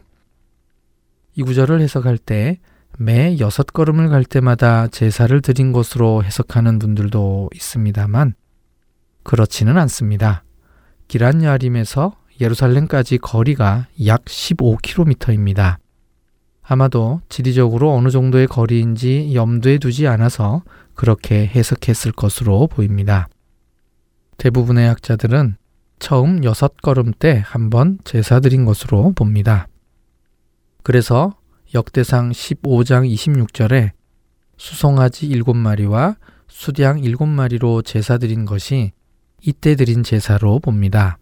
이 1.36 1.42
구절을 1.44 1.82
해석할 1.82 2.18
때 2.18 2.60
매 2.98 3.38
여섯 3.40 3.68
걸음을 3.68 4.08
갈 4.08 4.24
때마다 4.24 4.88
제사를 4.88 5.42
드린 5.42 5.74
것으로 5.74 6.24
해석하는 6.24 6.80
분들도 6.80 7.50
있습니다만 7.54 8.36
그렇지는 9.24 9.78
않습니다. 9.78 10.44
기란야림에서 11.08 12.16
예루살렘까지 12.40 13.18
거리가 13.18 13.88
약 14.06 14.26
15km입니다. 14.26 15.78
아마도 16.62 17.22
지리적으로 17.30 17.94
어느 17.94 18.10
정도의 18.10 18.48
거리인지 18.48 19.36
염두에 19.36 19.78
두지 19.78 20.08
않아서 20.08 20.64
그렇게 20.94 21.48
해석했을 21.48 22.12
것으로 22.14 22.68
보입니다. 22.68 23.28
대부분의 24.38 24.88
학자들은 24.88 25.58
처음 26.00 26.44
여섯 26.44 26.78
걸음 26.82 27.14
때 27.18 27.42
한번 27.46 28.00
제사 28.04 28.40
드린 28.40 28.66
것으로 28.66 29.14
봅니다. 29.14 29.68
그래서 30.84 31.36
역대상 31.74 32.32
15장 32.32 33.12
26절에 33.12 33.92
수송아지 34.58 35.30
7마리와 35.30 36.18
수량 36.48 37.02
7마리로 37.02 37.84
제사 37.84 38.18
드린 38.18 38.46
것이 38.46 38.92
이때 39.42 39.76
드린 39.76 40.04
제사로 40.04 40.60
봅니다. 40.60 41.18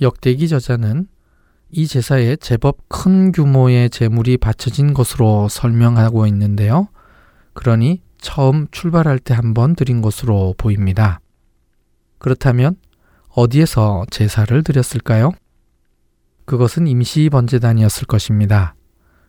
역대기 0.00 0.48
저자는 0.48 1.08
이 1.70 1.86
제사에 1.86 2.36
제법 2.36 2.78
큰 2.88 3.32
규모의 3.32 3.90
제물이 3.90 4.38
바쳐진 4.38 4.94
것으로 4.94 5.48
설명하고 5.48 6.26
있는데요. 6.28 6.88
그러니 7.54 8.02
처음 8.18 8.66
출발할 8.70 9.18
때 9.18 9.34
한번 9.34 9.74
드린 9.74 10.02
것으로 10.02 10.54
보입니다. 10.56 11.20
그렇다면 12.18 12.76
어디에서 13.36 14.06
제사를 14.10 14.62
드렸을까요? 14.62 15.30
그것은 16.46 16.86
임시 16.86 17.28
번제단이었을 17.28 18.06
것입니다. 18.06 18.74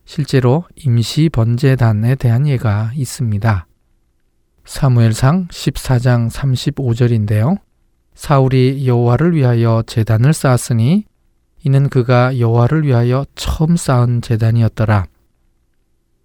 실제로 0.05 0.63
임시 0.77 1.27
번제단에 1.27 2.15
대한 2.15 2.47
예가 2.47 2.91
있습니다. 2.95 3.67
사무엘상 4.63 5.47
14장 5.49 6.31
35절인데요. 6.31 7.57
사울이 8.13 8.87
여호와를 8.87 9.35
위하여 9.35 9.83
제단을 9.85 10.33
쌓았으니 10.33 11.03
이는 11.65 11.89
그가 11.89 12.39
여호와를 12.39 12.85
위하여 12.85 13.25
처음 13.35 13.75
쌓은 13.75 14.21
제단이었더라. 14.21 15.05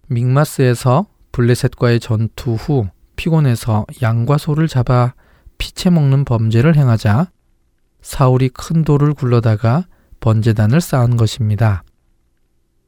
믹마스에서 0.07 1.07
블레셋과의 1.33 1.99
전투 1.99 2.53
후 2.53 2.87
피곤해서 3.17 3.85
양과 4.01 4.37
소를 4.37 4.69
잡아 4.69 5.15
피채 5.57 5.89
먹는 5.89 6.23
범죄를 6.23 6.77
행하자 6.77 7.27
사울이 8.03 8.49
큰 8.49 8.83
돌을 8.83 9.15
굴러다가 9.15 9.87
번제단을 10.19 10.79
쌓은 10.79 11.17
것입니다. 11.17 11.83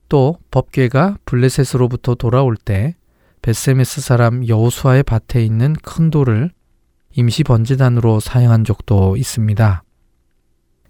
또 0.08 0.38
법궤가 0.51 1.17
블레셋으로부터 1.25 2.13
돌아올 2.13 2.56
때 2.56 2.95
베세메스 3.41 4.01
사람 4.01 4.47
여호수아의 4.47 5.01
밭에 5.04 5.43
있는 5.43 5.73
큰 5.82 6.12
돌을 6.12 6.51
임시 7.15 7.43
번제단으로 7.43 8.19
사용한 8.19 8.63
적도 8.63 9.17
있습니다. 9.17 9.84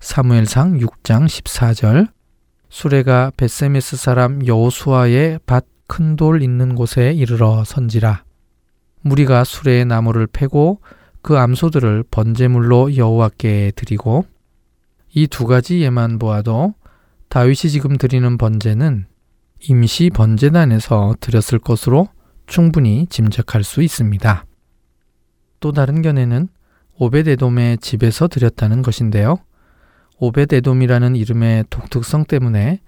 사무엘상 0.01 0.79
6장 0.79 1.25
14절 1.27 2.09
수레가 2.67 3.31
베세메스 3.37 3.95
사람 3.95 4.45
여호수아의 4.45 5.39
밭 5.45 5.65
큰 5.87 6.15
돌 6.15 6.41
있는 6.41 6.75
곳에 6.75 7.13
이르러 7.13 7.63
선지라 7.63 8.23
무리가 9.01 9.43
수레의 9.43 9.85
나무를 9.85 10.27
패고 10.27 10.81
그 11.25 11.39
암소들을 11.39 12.03
번제물로 12.11 12.97
여호와께 12.97 13.71
드리고 13.75 14.27
이 15.15 15.25
두 15.25 15.47
가지 15.47 15.81
예만 15.81 16.19
보아도 16.19 16.75
다윗이 17.29 17.71
지금 17.71 17.97
드리는 17.97 18.37
번제는 18.37 19.07
임시 19.67 20.11
번제단에서 20.11 21.15
드렸을 21.19 21.57
것으로 21.57 22.09
충분히 22.45 23.07
짐작할 23.07 23.63
수 23.63 23.81
있습니다. 23.81 24.45
또 25.61 25.71
다른 25.71 26.03
견해는 26.03 26.47
오베데돔의 26.99 27.79
집에서 27.79 28.27
드렸다는 28.27 28.83
것인데요. 28.83 29.39
오베데돔이라는 30.19 31.15
이름의 31.15 31.65
독특성 31.71 32.25
때문에 32.25 32.81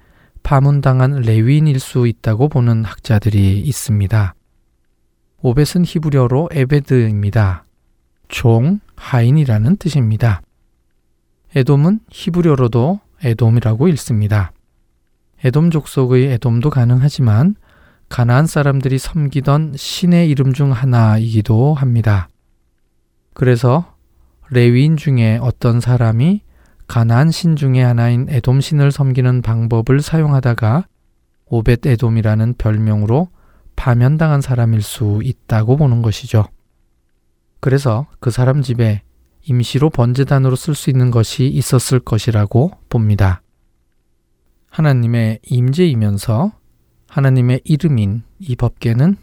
파문당한 0.43 1.21
레위인일 1.21 1.79
수 1.79 2.05
있다고 2.05 2.49
보는 2.49 2.83
학자들이 2.83 3.61
있습니다. 3.61 4.35
오벳은 5.41 5.85
히브리어로 5.85 6.49
에베드입니다. 6.51 7.66
종, 8.27 8.79
하인이라는 8.95 9.77
뜻입니다. 9.77 10.41
에돔은 11.55 12.01
히브리어로도 12.09 12.99
에돔이라고 13.23 13.87
읽습니다. 13.89 14.51
에돔 15.43 15.71
족속의 15.71 16.31
에돔도 16.33 16.69
가능하지만 16.69 17.55
가나안 18.09 18.47
사람들이 18.47 18.97
섬기던 18.97 19.73
신의 19.75 20.29
이름 20.29 20.53
중 20.53 20.71
하나이기도 20.71 21.73
합니다. 21.73 22.29
그래서 23.33 23.93
레위인 24.49 24.97
중에 24.97 25.39
어떤 25.41 25.79
사람이 25.79 26.41
가나안 26.87 27.31
신 27.31 27.55
중의 27.55 27.83
하나인 27.83 28.27
에돔 28.29 28.61
신을 28.61 28.91
섬기는 28.91 29.41
방법을 29.41 30.01
사용하다가 30.01 30.87
오벳 31.47 31.85
에돔이라는 31.85 32.55
별명으로 32.57 33.29
파면당한 33.75 34.41
사람일 34.41 34.81
수 34.81 35.21
있다고 35.23 35.77
보는 35.77 36.01
것이죠. 36.01 36.45
그래서 37.59 38.07
그 38.19 38.31
사람 38.31 38.61
집에 38.61 39.01
임시로 39.43 39.89
번제단으로 39.89 40.55
쓸 40.55 40.75
수 40.75 40.89
있는 40.89 41.09
것이 41.11 41.47
있었을 41.47 41.99
것이라고 41.99 42.71
봅니다. 42.89 43.41
하나님의 44.69 45.39
임재이면서 45.43 46.51
하나님의 47.09 47.61
이름인 47.63 48.23
이 48.39 48.55
법계는 48.55 49.17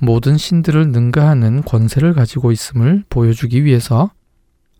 모든 0.00 0.36
신들을 0.38 0.88
능가하는 0.88 1.62
권세를 1.62 2.14
가지고 2.14 2.52
있음을 2.52 3.04
보여주기 3.10 3.64
위해서 3.64 4.10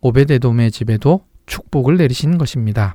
오베데돔의 0.01 0.71
집에도 0.71 1.25
축복을 1.47 1.97
내리신 1.97 2.39
것입니다. 2.39 2.95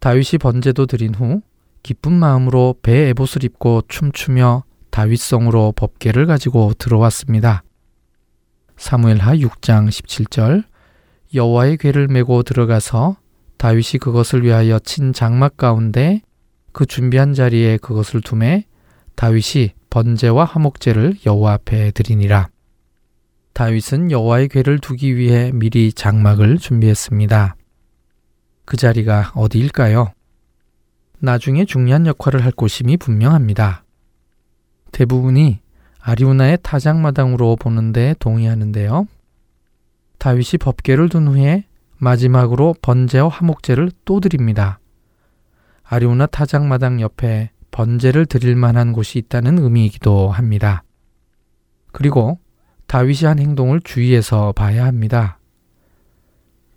다윗이 0.00 0.38
번제도 0.40 0.86
드린 0.86 1.14
후 1.14 1.42
기쁜 1.82 2.12
마음으로 2.12 2.76
배 2.82 3.08
에봇을 3.08 3.44
입고 3.44 3.82
춤추며 3.88 4.64
다윗성으로 4.90 5.72
법계를 5.72 6.26
가지고 6.26 6.72
들어왔습니다. 6.74 7.62
사무엘하 8.76 9.36
6장 9.36 9.88
17절 9.88 10.64
여호와의 11.34 11.76
궤를 11.78 12.08
메고 12.08 12.42
들어가서 12.42 13.16
다윗이 13.56 13.98
그것을 14.00 14.44
위하여 14.44 14.78
친 14.78 15.12
장막 15.12 15.56
가운데 15.56 16.20
그 16.72 16.86
준비한 16.86 17.34
자리에 17.34 17.78
그것을 17.78 18.20
두매 18.20 18.66
다윗이 19.14 19.72
번제와 19.88 20.44
화목제를 20.44 21.16
여호와 21.24 21.54
앞에 21.54 21.90
드리니라. 21.92 22.48
다윗은 23.54 24.10
여호와의 24.10 24.48
궤를 24.48 24.78
두기 24.78 25.16
위해 25.16 25.50
미리 25.54 25.90
장막을 25.90 26.58
준비했습니다. 26.58 27.56
그 28.66 28.76
자리가 28.76 29.32
어디일까요? 29.34 30.12
나중에 31.18 31.64
중요한 31.64 32.06
역할을 32.06 32.44
할 32.44 32.52
곳임이 32.52 32.98
분명합니다. 32.98 33.84
대부분이 34.92 35.60
아리우나의 36.08 36.58
타작마당으로 36.62 37.56
보는데 37.56 38.14
동의하는데요. 38.20 39.08
다윗이 40.18 40.58
법계를 40.60 41.08
둔 41.08 41.26
후에 41.26 41.64
마지막으로 41.98 42.76
번제와 42.80 43.28
화목제를 43.28 43.90
또 44.04 44.20
드립니다. 44.20 44.78
아리우나 45.82 46.26
타작마당 46.26 47.00
옆에 47.00 47.50
번제를 47.72 48.26
드릴 48.26 48.54
만한 48.54 48.92
곳이 48.92 49.18
있다는 49.18 49.58
의미이기도 49.58 50.30
합니다. 50.30 50.84
그리고 51.90 52.38
다윗이 52.86 53.26
한 53.26 53.40
행동을 53.40 53.80
주의해서 53.80 54.52
봐야 54.52 54.86
합니다. 54.86 55.40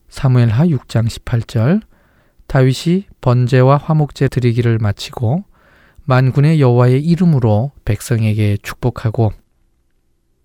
사무엘하 0.08 0.66
6장 0.66 1.08
18절 1.08 1.84
다윗이 2.48 3.06
번제와 3.22 3.78
화목제 3.78 4.28
드리기를 4.28 4.80
마치고 4.80 5.44
만군의 6.10 6.60
여호와의 6.60 7.06
이름으로 7.06 7.72
백성에게 7.86 8.58
축복하고 8.64 9.32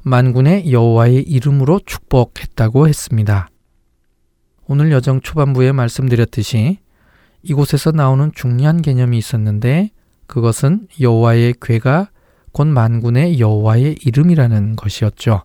만군의 0.02 0.70
여호와의 0.70 1.22
이름으로 1.22 1.80
축복했다고 1.86 2.86
했습니다. 2.86 3.48
오늘 4.66 4.92
여정 4.92 5.22
초반부에 5.22 5.72
말씀드렸듯이 5.72 6.80
이곳에서 7.42 7.92
나오는 7.92 8.30
중요한 8.34 8.82
개념이 8.82 9.16
있었는데 9.16 9.88
그것은 10.26 10.86
여호와의 11.00 11.54
괴가 11.62 12.10
곧 12.52 12.66
만군의 12.66 13.40
여호와의 13.40 13.96
이름이라는 14.04 14.76
것이었죠. 14.76 15.44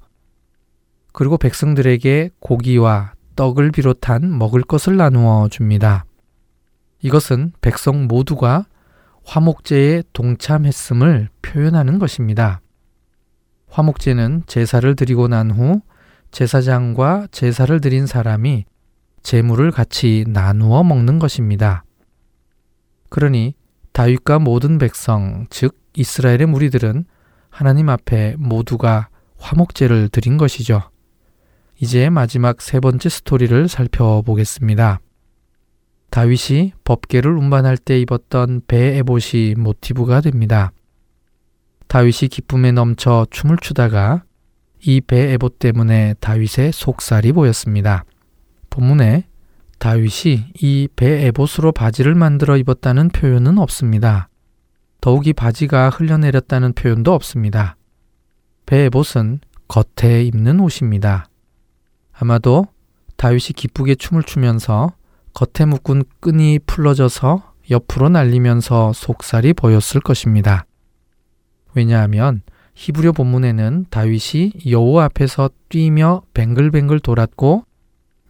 그리고 1.13 1.37
백성들에게 1.37 2.31
고기와 2.41 3.13
떡을 3.37 3.71
비롯한 3.71 4.37
먹을 4.37 4.63
것을 4.63 4.97
나누어 4.97 5.47
줍니다. 5.47 6.03
이것은 7.01 7.53
백성 7.61 8.07
모두가 8.07 8.65
화목제에 9.29 10.01
동참했음을 10.11 11.29
표현하는 11.43 11.99
것입니다. 11.99 12.61
화목제는 13.67 14.43
제사를 14.47 14.95
드리고 14.95 15.27
난 15.27 15.51
후 15.51 15.81
제사장과 16.31 17.27
제사를 17.31 17.79
드린 17.79 18.07
사람이 18.07 18.65
재물을 19.21 19.69
같이 19.69 20.25
나누어 20.27 20.81
먹는 20.81 21.19
것입니다. 21.19 21.83
그러니 23.09 23.53
다윗과 23.93 24.39
모든 24.39 24.79
백성, 24.79 25.45
즉 25.51 25.77
이스라엘의 25.95 26.47
무리들은 26.47 27.05
하나님 27.51 27.89
앞에 27.89 28.35
모두가 28.39 29.09
화목제를 29.37 30.09
드린 30.09 30.37
것이죠. 30.37 30.89
이제 31.79 32.09
마지막 32.09 32.63
세 32.63 32.79
번째 32.79 33.09
스토리를 33.09 33.67
살펴보겠습니다. 33.67 34.99
다윗이 36.09 36.73
법계를 36.83 37.31
운반할 37.31 37.77
때 37.77 37.99
입었던 37.99 38.61
배에봇이 38.67 39.55
모티브가 39.57 40.21
됩니다. 40.21 40.71
다윗이 41.87 42.29
기쁨에 42.29 42.71
넘쳐 42.71 43.25
춤을 43.29 43.57
추다가 43.61 44.23
이 44.81 45.01
배에봇 45.01 45.59
때문에 45.59 46.15
다윗의 46.19 46.71
속살이 46.71 47.33
보였습니다. 47.33 48.05
본문에 48.69 49.27
다윗이 49.77 50.51
이 50.61 50.87
배에봇으로 50.95 51.71
바지를 51.71 52.15
만들어 52.15 52.57
입었다는 52.57 53.09
표현은 53.09 53.57
없습니다. 53.57 54.29
더욱이 55.01 55.33
바지가 55.33 55.89
흘려내렸다는 55.89 56.73
표현도 56.73 57.13
없습니다. 57.13 57.77
배에봇은 58.65 59.39
겉에 59.67 60.23
입는 60.23 60.59
옷입니다. 60.59 61.29
아마도 62.11 62.65
다윗이 63.15 63.53
기쁘게 63.55 63.95
춤을 63.95 64.23
추면서 64.23 64.93
겉에 65.39 65.65
묶은 65.67 66.03
끈이 66.19 66.59
풀러져서 66.67 67.53
옆으로 67.71 68.09
날리면서 68.09 68.91
속살이 68.91 69.53
보였을 69.53 70.01
것입니다. 70.01 70.65
왜냐하면 71.73 72.41
히브리어 72.75 73.13
본문에는 73.13 73.85
다윗이 73.89 74.51
여호와 74.69 75.05
앞에서 75.05 75.49
뛰며 75.69 76.23
뱅글뱅글 76.33 76.99
돌았고 76.99 77.63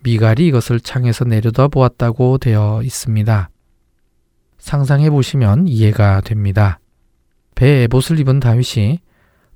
미갈이 0.03 0.45
이것을 0.45 0.81
창에서 0.81 1.25
내려다 1.25 1.67
보았다고 1.67 2.37
되어 2.37 2.81
있습니다. 2.83 3.49
상상해 4.59 5.09
보시면 5.09 5.67
이해가 5.67 6.21
됩니다. 6.21 6.79
배에 7.55 7.85
에봇을 7.85 8.19
입은 8.19 8.39
다윗이 8.39 8.99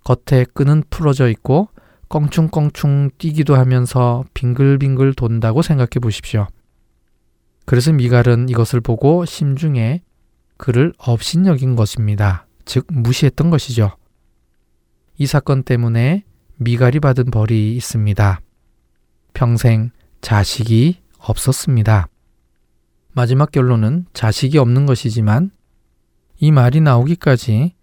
겉에 0.03 0.45
끈은 0.55 0.85
풀어져 0.89 1.29
있고 1.29 1.69
껑충껑충 2.07 3.11
뛰기도 3.19 3.55
하면서 3.55 4.23
빙글빙글 4.33 5.13
돈다고 5.13 5.61
생각해 5.61 5.99
보십시오. 6.01 6.47
그래서 7.65 7.91
미갈은 7.91 8.49
이것을 8.49 8.81
보고 8.81 9.25
심중에 9.25 10.01
그를 10.57 10.93
업신여긴 10.97 11.75
것입니다. 11.75 12.47
즉 12.65 12.85
무시했던 12.89 13.49
것이죠. 13.49 13.95
이 15.17 15.25
사건 15.25 15.63
때문에 15.63 16.23
미갈이 16.57 16.99
받은 16.99 17.25
벌이 17.25 17.75
있습니다. 17.75 18.41
평생 19.33 19.91
자식이 20.21 21.01
없었습니다. 21.17 22.07
마지막 23.11 23.51
결론은 23.51 24.05
자식이 24.13 24.57
없는 24.57 24.85
것이지만 24.85 25.51
이 26.39 26.51
말이 26.51 26.81
나오기까지 26.81 27.73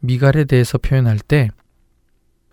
미갈에 0.00 0.44
대해서 0.44 0.78
표현할 0.78 1.18
때 1.18 1.50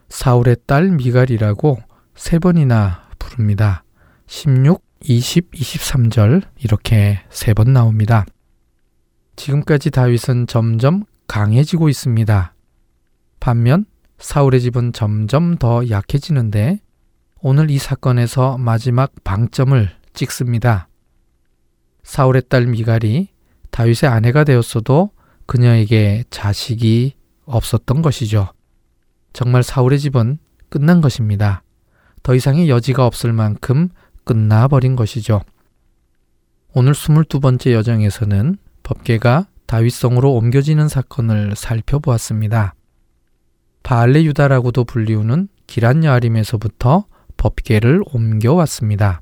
사울의 0.10 0.58
딸 0.66 0.92
미갈이라고 0.92 1.78
세 2.16 2.40
번이나 2.40 3.10
부릅니다. 3.18 3.84
16, 4.28 4.85
20, 5.08 5.52
23절 5.52 6.42
이렇게 6.64 7.20
세 7.30 7.54
번 7.54 7.74
나옵니다. 7.74 8.26
지금까지 9.36 9.92
다윗은 9.92 10.48
점점 10.48 11.04
강해지고 11.28 11.90
있습니다. 11.90 12.56
반면 13.40 13.86
사울의 14.18 14.62
집은 14.62 14.94
점점 14.94 15.58
더 15.58 15.88
약해지는데 15.90 16.80
오늘 17.42 17.70
이 17.70 17.78
사건에서 17.78 18.58
마지막 18.58 19.12
방점을 19.24 19.90
찍습니다. 20.14 20.88
사울의 22.04 22.44
딸 22.50 22.66
미갈이 22.66 23.30
다윗의 23.70 24.10
아내가 24.10 24.44
되었어도 24.44 25.12
그녀에게 25.46 26.24
자식이 26.32 27.14
없었던 27.46 28.02
것이죠. 28.02 28.54
정말 29.34 29.62
사울의 29.62 30.00
집은 30.00 30.40
끝난 30.70 31.02
것입니다. 31.02 31.62
더 32.24 32.34
이상의 32.34 32.70
여지가 32.70 33.06
없을 33.06 33.34
만큼 33.34 33.90
끝나버린 34.26 34.96
것이죠. 34.96 35.42
오늘 36.74 36.92
22번째 36.92 37.72
여정에서는 37.72 38.58
법계가 38.84 39.48
다윗성으로 39.66 40.34
옮겨지는 40.34 40.90
사건을 40.90 41.56
살펴보았습니다. 41.56 42.76
바알레 43.84 44.24
유다라고도 44.26 44.84
불리우는 44.84 45.48
기란 45.68 46.04
여아림에서부터 46.04 47.06
법계를 47.38 48.02
옮겨왔습니다. 48.12 49.22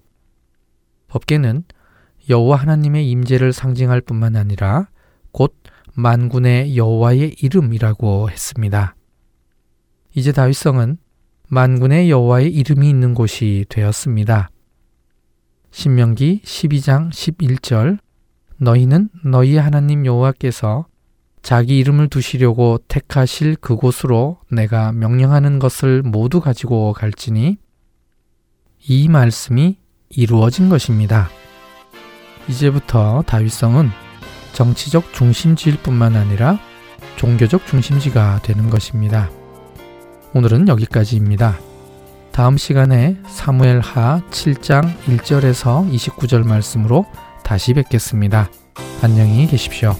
법계는 1.07 1.63
여호와 2.29 2.57
하나님의 2.57 3.09
임재를 3.11 3.53
상징할 3.53 4.01
뿐만 4.01 4.35
아니라 4.35 4.87
곧 5.31 5.55
만군의 5.93 6.75
여호와의 6.77 7.35
이름이라고 7.41 8.29
했습니다. 8.29 8.95
이제 10.15 10.31
다윗성은 10.31 10.97
만군의 11.49 12.09
여호와의 12.09 12.51
이름이 12.53 12.89
있는 12.89 13.13
곳이 13.13 13.65
되었습니다. 13.69 14.49
신명기 15.73 16.41
12장 16.45 17.09
11절 17.09 17.97
너희는 18.57 19.09
너희 19.25 19.57
하나님 19.57 20.05
여호와께서 20.05 20.85
자기 21.41 21.79
이름을 21.79 22.09
두시려고 22.09 22.77
택하실 22.87 23.55
그곳으로 23.55 24.37
내가 24.51 24.91
명령하는 24.91 25.57
것을 25.57 26.03
모두 26.03 26.41
가지고 26.41 26.93
갈지니 26.93 27.57
이 28.87 29.09
말씀이 29.09 29.79
이루어진 30.09 30.69
것입니다. 30.69 31.29
이제부터 32.47 33.23
다윗성은 33.25 33.89
정치적 34.53 35.11
중심지일 35.13 35.77
뿐만 35.81 36.15
아니라 36.15 36.59
종교적 37.15 37.65
중심지가 37.65 38.41
되는 38.43 38.69
것입니다. 38.69 39.31
오늘은 40.35 40.67
여기까지입니다. 40.67 41.72
다음 42.33 42.57
시간에 42.57 43.15
사무엘 43.27 43.79
하 43.79 44.19
7장 44.31 44.91
1절에서 45.05 45.87
29절 45.93 46.43
말씀으로 46.43 47.05
다시 47.43 47.75
뵙겠습니다. 47.75 48.49
안녕히 49.03 49.45
계십시오. 49.45 49.95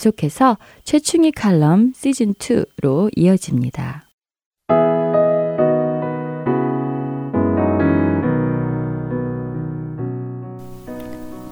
계속해서 0.00 0.56
최충희 0.84 1.32
칼럼 1.32 1.92
시즌2로 1.92 3.10
이어집니다. 3.14 4.06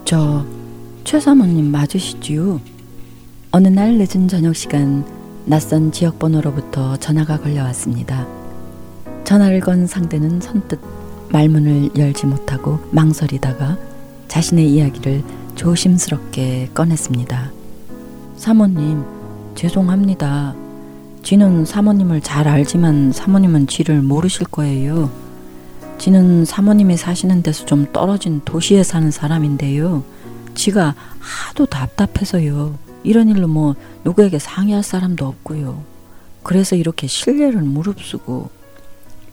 저 0.07 0.47
최사모님 1.05 1.71
맞으시지요? 1.71 2.61
어느 3.51 3.69
날 3.69 3.99
늦은 3.99 4.29
저녁 4.29 4.57
시간 4.57 5.05
낯선 5.45 5.93
지역 5.93 6.19
번호로부터 6.19 6.97
전화가 6.97 7.41
걸려왔습니다. 7.41 8.27
전화를 9.25 9.61
건 9.61 9.87
상대는 9.87 10.41
선뜻 10.41 10.81
말문을 11.31 11.91
열지 11.99 12.25
못하고 12.25 12.79
망설이다가 12.93 13.77
자신의 14.29 14.71
이야기를 14.71 15.23
조심스럽게 15.55 16.71
꺼냈습니다. 16.73 17.48
사모님, 18.49 19.05
죄송합니다. 19.57 20.55
쥐는 21.23 21.67
사모님을 21.67 22.23
잘 22.23 22.49
알지만 22.49 23.13
사모님은 23.13 23.67
쥐를 23.67 24.01
모르실 24.01 24.47
거예요. 24.47 25.11
쥐는 25.99 26.47
사모님이 26.47 26.97
사시는 26.97 27.43
데서 27.43 27.67
좀 27.67 27.93
떨어진 27.93 28.41
도시에 28.47 28.83
사는 28.85 29.11
사람인데요. 29.11 30.03
쥐가 30.55 30.95
하도 31.19 31.67
답답해서요. 31.67 32.79
이런 33.03 33.29
일로 33.29 33.49
뭐 33.49 33.75
누구에게 34.05 34.39
상의할 34.39 34.83
사람도 34.83 35.27
없고요. 35.27 35.83
그래서 36.43 36.75
이렇게 36.75 37.07
신뢰를 37.07 37.61
무릅쓰고 37.61 38.49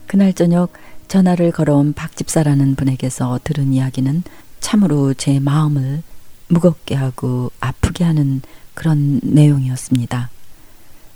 그날 0.08 0.34
저녁 0.34 0.74
전화를 1.08 1.54
걸어온 1.54 1.94
박 1.94 2.18
집사라는 2.18 2.76
분에게서 2.76 3.40
들은 3.46 3.72
이야기는 3.72 4.24
참으로 4.60 5.14
제 5.14 5.40
마음을 5.40 6.04
무겁게 6.50 6.96
하고 6.96 7.50
아프게 7.62 8.04
하는 8.04 8.42
그런 8.76 9.20
내용이었습니다. 9.24 10.30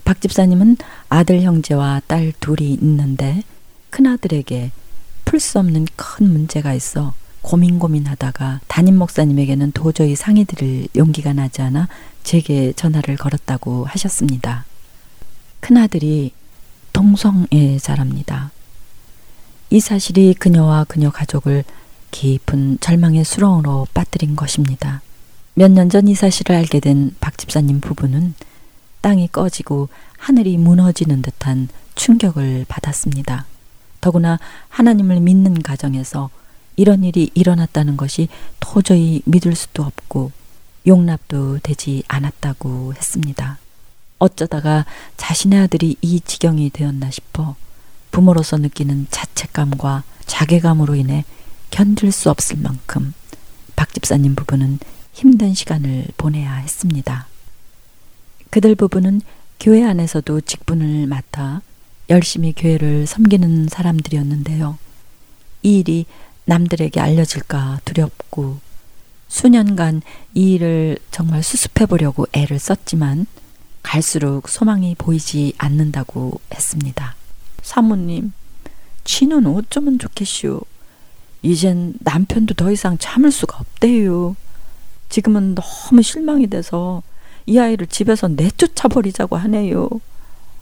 박 0.06 0.22
집사님은 0.22 0.78
아들 1.10 1.44
형제와 1.44 2.02
딸 2.08 2.34
둘이 2.40 2.74
있는데 2.74 3.44
큰아들에게 3.92 4.72
풀 5.26 5.40
수 5.40 5.60
없는 5.60 5.86
큰 5.96 6.32
문제가 6.32 6.74
있어 6.74 7.14
고민 7.42 7.78
고민하다가 7.78 8.62
담임 8.68 8.98
목사님에게는 8.98 9.72
도저히 9.74 10.16
상의 10.16 10.46
드릴 10.46 10.88
용기가 10.96 11.34
나지 11.34 11.62
않아 11.62 11.88
제게 12.24 12.74
전화를 12.74 13.16
걸었다고 13.16 13.86
하셨습니다. 13.86 14.66
큰아들이 15.60 16.34
동성애자랍니다. 16.94 18.52
이 19.70 19.80
사실이 19.80 20.34
그녀와 20.34 20.86
그녀 20.86 21.12
가족을 21.12 21.64
깊은 22.12 22.80
절망의 22.82 23.24
수렁으로 23.24 23.88
빠뜨린 23.94 24.36
것입니다. 24.36 25.02
몇 25.60 25.68
년 25.72 25.90
전 25.90 26.08
이 26.08 26.16
사실을 26.16 26.56
알게 26.56 26.80
된 26.80 27.14
박 27.20 27.38
집사님 27.38 27.82
부부는 27.82 28.34
땅이 29.02 29.28
꺼지고 29.28 29.90
하늘이 30.18 30.58
무너지는 30.58 31.22
듯한 31.22 31.68
충격을 31.96 32.66
받았습니다. 32.70 33.46
더구나 34.00 34.40
하나님을 34.70 35.20
믿는 35.20 35.62
가정에서 35.62 36.30
이런 36.78 37.04
일이 37.04 37.30
일어났다는 37.34 37.98
것이 37.98 38.30
도저히 38.62 39.22
믿을 39.26 39.54
수도 39.56 39.84
없고 39.84 40.32
용납도 40.88 41.60
되지 41.60 42.04
않았다고 42.08 42.94
했습니다. 42.94 43.58
어쩌다가 44.18 44.86
자신의 45.18 45.60
아들이 45.60 45.98
이 46.02 46.22
지경이 46.22 46.70
되었나 46.70 47.12
싶어 47.12 47.56
부모로서 48.12 48.58
느끼는 48.58 49.08
자책감과 49.12 50.04
자괴감으로 50.26 50.96
인해 50.96 51.26
견딜 51.70 52.14
수 52.14 52.30
없을 52.30 52.56
만큼 52.58 53.14
박 53.76 53.94
집사님 53.94 54.36
부부는 54.36 54.80
힘든 55.20 55.54
시간을 55.54 56.06
보내야 56.16 56.54
했습니다. 56.56 57.28
그들 58.52 58.76
부부는 58.76 59.20
교회 59.60 59.84
안에서도 59.84 60.40
직분을 60.40 61.08
맡아 61.08 61.62
열심히 62.10 62.54
교회를 62.54 63.06
섬기는 63.06 63.68
사람들이었는데요. 63.68 64.78
이 65.62 65.80
일이 65.80 66.06
남들에게 66.46 67.02
알려질까 67.02 67.82
두렵고 67.84 68.60
수년간 69.28 70.04
이 70.36 70.54
일을 70.54 70.98
정말 71.12 71.44
수습해 71.44 71.86
보려고 71.86 72.26
애를 72.32 72.58
썼지만 72.58 73.28
갈수록 73.84 74.48
소망이 74.48 74.96
보이지 74.98 75.52
않는다고 75.58 76.40
했습니다. 76.54 77.16
사모님, 77.62 78.32
지는 79.04 79.46
어쩌면 79.48 80.00
좋겠슈. 80.00 80.62
이젠 81.42 81.96
남편도 82.00 82.54
더 82.54 82.72
이상 82.72 82.98
참을 82.98 83.32
수가 83.32 83.58
없대요. 83.60 84.38
지금은 85.10 85.56
너무 85.56 86.02
실망이 86.02 86.48
돼서 86.48 87.04
이 87.46 87.58
아이를 87.58 87.88
집에서 87.88 88.28
내쫓아 88.28 88.88
버리자고 88.88 89.36
하네요. 89.36 89.90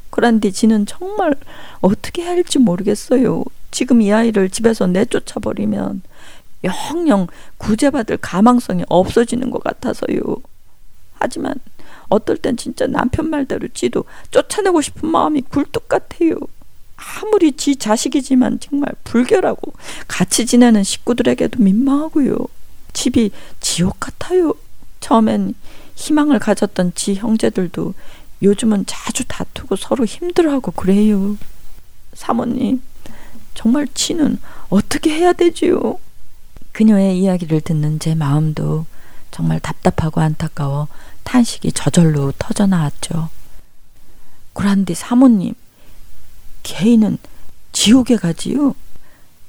그런데 0.09 0.51
지는 0.51 0.85
정말 0.85 1.35
어떻게 1.81 2.23
할지 2.23 2.59
모르겠어요. 2.59 3.43
지금 3.71 4.01
이 4.01 4.11
아이를 4.11 4.49
집에서 4.49 4.87
내쫓아 4.87 5.39
버리면 5.39 6.01
영영 6.63 7.27
구제받을 7.57 8.17
가망성이 8.17 8.83
없어지는 8.87 9.51
것 9.51 9.63
같아서요. 9.63 10.17
하지만 11.19 11.55
어떨 12.09 12.37
땐 12.37 12.55
진짜 12.55 12.87
남편 12.87 13.29
말대로 13.29 13.67
지도 13.73 14.05
쫓아내고 14.31 14.81
싶은 14.81 15.09
마음이 15.09 15.41
굴뚝 15.41 15.89
같아요. 15.89 16.35
아무리 16.95 17.51
지 17.51 17.75
자식이지만 17.75 18.59
정말 18.59 18.91
불결하고 19.03 19.73
같이 20.07 20.45
지내는 20.45 20.83
식구들에게도 20.83 21.61
민망하고요. 21.61 22.37
집이 22.97 23.29
지옥 23.59 23.99
같아요. 23.99 24.55
처음엔 25.01 25.53
희망을 25.93 26.39
가졌던 26.39 26.93
지 26.95 27.13
형제들도 27.13 27.93
요즘은 28.41 28.85
자주 28.87 29.23
다투고 29.27 29.75
서로 29.75 30.03
힘들어하고 30.03 30.71
그래요. 30.71 31.37
사모님, 32.15 32.81
정말 33.53 33.87
지는 33.93 34.39
어떻게 34.69 35.11
해야 35.11 35.31
되지요? 35.31 35.99
그녀의 36.71 37.19
이야기를 37.19 37.61
듣는 37.61 37.99
제 37.99 38.15
마음도 38.15 38.87
정말 39.29 39.59
답답하고 39.59 40.19
안타까워 40.19 40.87
탄식이 41.23 41.73
저절로 41.73 42.33
터져 42.39 42.65
나왔죠. 42.65 43.29
그란데 44.53 44.95
사모님, 44.95 45.53
개인은 46.63 47.19
지옥에 47.73 48.15
가지요. 48.15 48.73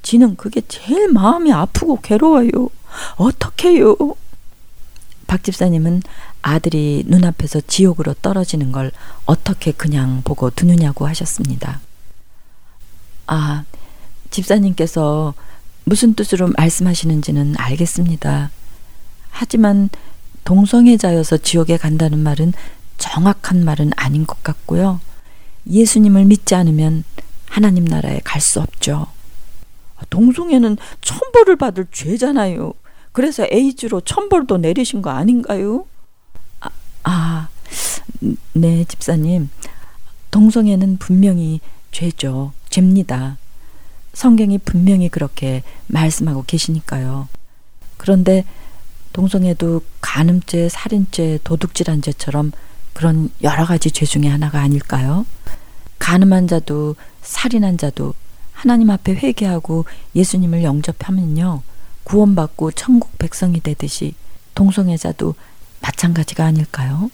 지는 0.03 0.37
그게 0.37 0.61
제일 0.69 1.09
마음이 1.09 1.51
아프고 1.51 1.99
괴로워요. 2.03 2.51
어떡해요? 3.17 3.97
박 5.27 5.45
집사님은 5.45 6.03
아들이 6.43 7.05
눈앞에서 7.07 7.61
지옥으로 7.61 8.15
떨어지는 8.15 8.73
걸 8.73 8.93
어떻게 9.27 9.73
그냥 9.73 10.23
보고 10.25 10.51
두느냐고 10.51 11.07
하셨습니다. 11.07 11.81
아, 13.27 13.65
집사님께서 14.31 15.35
무슨 15.85 16.15
뜻으로 16.15 16.49
말씀하시는지는 16.57 17.55
알겠습니다. 17.59 18.51
하지만 19.31 19.91
동성애자여서 20.45 21.39
지옥에 21.39 21.77
간다는 21.77 22.19
말은 22.21 22.53
정확한 22.97 23.65
말은 23.65 23.93
아닌 23.97 24.27
것 24.27 24.43
같고요. 24.43 25.01
예수님을 25.69 26.25
믿지 26.25 26.55
않으면 26.55 27.05
하나님 27.49 27.85
나라에 27.85 28.21
갈 28.25 28.41
수 28.41 28.61
없죠. 28.61 29.07
동성애는 30.11 30.79
천벌을 31.01 31.57
받을 31.57 31.87
죄잖아요. 31.93 32.73
그래서 33.19 33.45
에이즈로 33.51 34.01
천벌도 34.03 34.59
내리신 34.59 35.03
거 35.03 35.11
아닌가요? 35.11 35.87
아, 36.61 36.69
아, 37.03 37.49
네, 38.53 38.85
집사님. 38.85 39.51
동성애는 40.31 40.99
분명히 40.99 41.59
죄죠. 41.91 42.53
죄입니다. 42.71 43.37
성경이 44.13 44.59
분명히 44.59 45.09
그렇게 45.09 45.65
말씀하고 45.89 46.45
계시니까요. 46.47 47.27
그런데 47.97 48.45
동성애도 49.13 49.83
간음죄, 50.01 50.69
살인죄, 50.69 51.41
도둑질한 51.43 52.03
죄처럼 52.03 52.53
그런 52.93 53.31
여러 53.43 53.65
가지 53.65 53.91
죄 53.91 54.07
중에 54.07 54.29
하나가 54.29 54.61
아닐까요? 54.61 55.27
간음한 55.99 56.47
자도 56.47 56.95
살인한 57.23 57.79
자도 57.79 58.15
하나님 58.53 58.91
앞에 58.91 59.17
회개하고 59.17 59.87
예수님을 60.15 60.63
영접하면요. 60.63 61.63
구원받고 62.09 62.73
천국 62.73 63.17
백성이 63.19 63.61
되듯이 63.61 64.15
동성애자도 64.55 65.35
마찬가지가 65.83 66.45
아닐까요? 66.45 67.11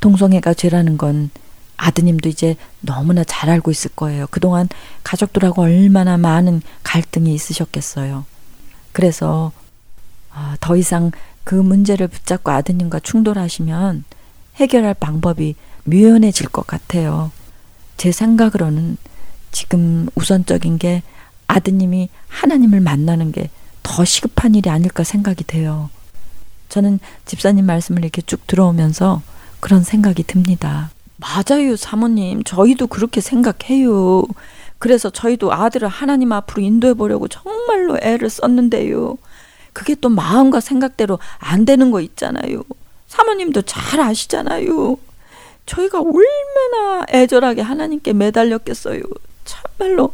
동성애가 0.00 0.54
죄라는 0.54 0.96
건 0.96 1.30
아드님도 1.76 2.28
이제 2.28 2.56
너무나 2.80 3.24
잘 3.24 3.50
알고 3.50 3.70
있을 3.70 3.90
거예요. 3.96 4.26
그동안 4.30 4.68
가족들하고 5.02 5.62
얼마나 5.62 6.16
많은 6.16 6.62
갈등이 6.84 7.34
있으셨겠어요. 7.34 8.24
그래서 8.92 9.50
아, 10.32 10.56
더 10.60 10.76
이상 10.76 11.10
그 11.42 11.54
문제를 11.54 12.06
붙잡고 12.06 12.52
아드님과 12.52 13.00
충돌하시면 13.00 14.04
해결할 14.56 14.94
방법이 14.94 15.56
묘연해질 15.84 16.48
것 16.48 16.66
같아요. 16.66 17.32
제 17.96 18.12
생각으로는 18.12 18.96
지금 19.50 20.08
우선적인 20.14 20.78
게 20.78 21.02
아드님이 21.48 22.10
하나님을 22.28 22.80
만나는 22.80 23.32
게 23.32 23.50
더 23.90 24.04
시급한 24.04 24.54
일이 24.54 24.70
아닐까 24.70 25.02
생각이 25.02 25.42
돼요. 25.42 25.90
저는 26.68 27.00
집사님 27.24 27.66
말씀을 27.66 28.04
이렇게 28.04 28.22
쭉 28.22 28.46
들어오면서 28.46 29.20
그런 29.58 29.82
생각이 29.82 30.22
듭니다. 30.22 30.90
맞아요, 31.16 31.74
사모님. 31.74 32.44
저희도 32.44 32.86
그렇게 32.86 33.20
생각해요. 33.20 34.22
그래서 34.78 35.10
저희도 35.10 35.52
아들을 35.52 35.88
하나님 35.88 36.30
앞으로 36.30 36.62
인도해 36.62 36.94
보려고 36.94 37.26
정말로 37.26 37.98
애를 38.00 38.30
썼는데요. 38.30 39.18
그게 39.72 39.96
또 39.96 40.08
마음과 40.08 40.60
생각대로 40.60 41.18
안 41.38 41.64
되는 41.64 41.90
거 41.90 42.00
있잖아요. 42.00 42.62
사모님도 43.08 43.62
잘 43.62 44.00
아시잖아요. 44.00 44.98
저희가 45.66 46.00
얼마나 46.00 47.04
애절하게 47.10 47.62
하나님께 47.62 48.12
매달렸겠어요. 48.12 49.02
참말로 49.44 50.12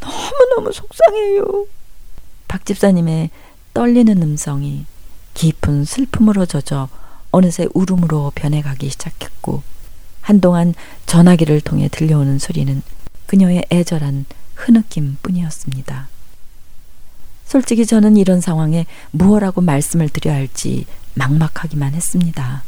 너무너무 0.00 0.72
속상해요. 0.72 1.66
박 2.48 2.64
집사님의 2.64 3.30
떨리는 3.74 4.22
음성이 4.22 4.86
깊은 5.34 5.84
슬픔으로 5.84 6.46
젖어 6.46 6.88
어느새 7.30 7.68
울음으로 7.74 8.32
변해가기 8.34 8.88
시작했고 8.90 9.62
한동안 10.22 10.74
전화기를 11.06 11.60
통해 11.60 11.88
들려오는 11.88 12.38
소리는 12.38 12.82
그녀의 13.26 13.66
애절한 13.70 14.24
흐느낌 14.54 15.16
뿐이었습니다. 15.22 16.08
솔직히 17.44 17.86
저는 17.86 18.16
이런 18.16 18.40
상황에 18.40 18.86
무엇라고 19.10 19.60
말씀을 19.60 20.08
드려야 20.08 20.36
할지 20.36 20.86
막막하기만 21.14 21.94
했습니다. 21.94 22.62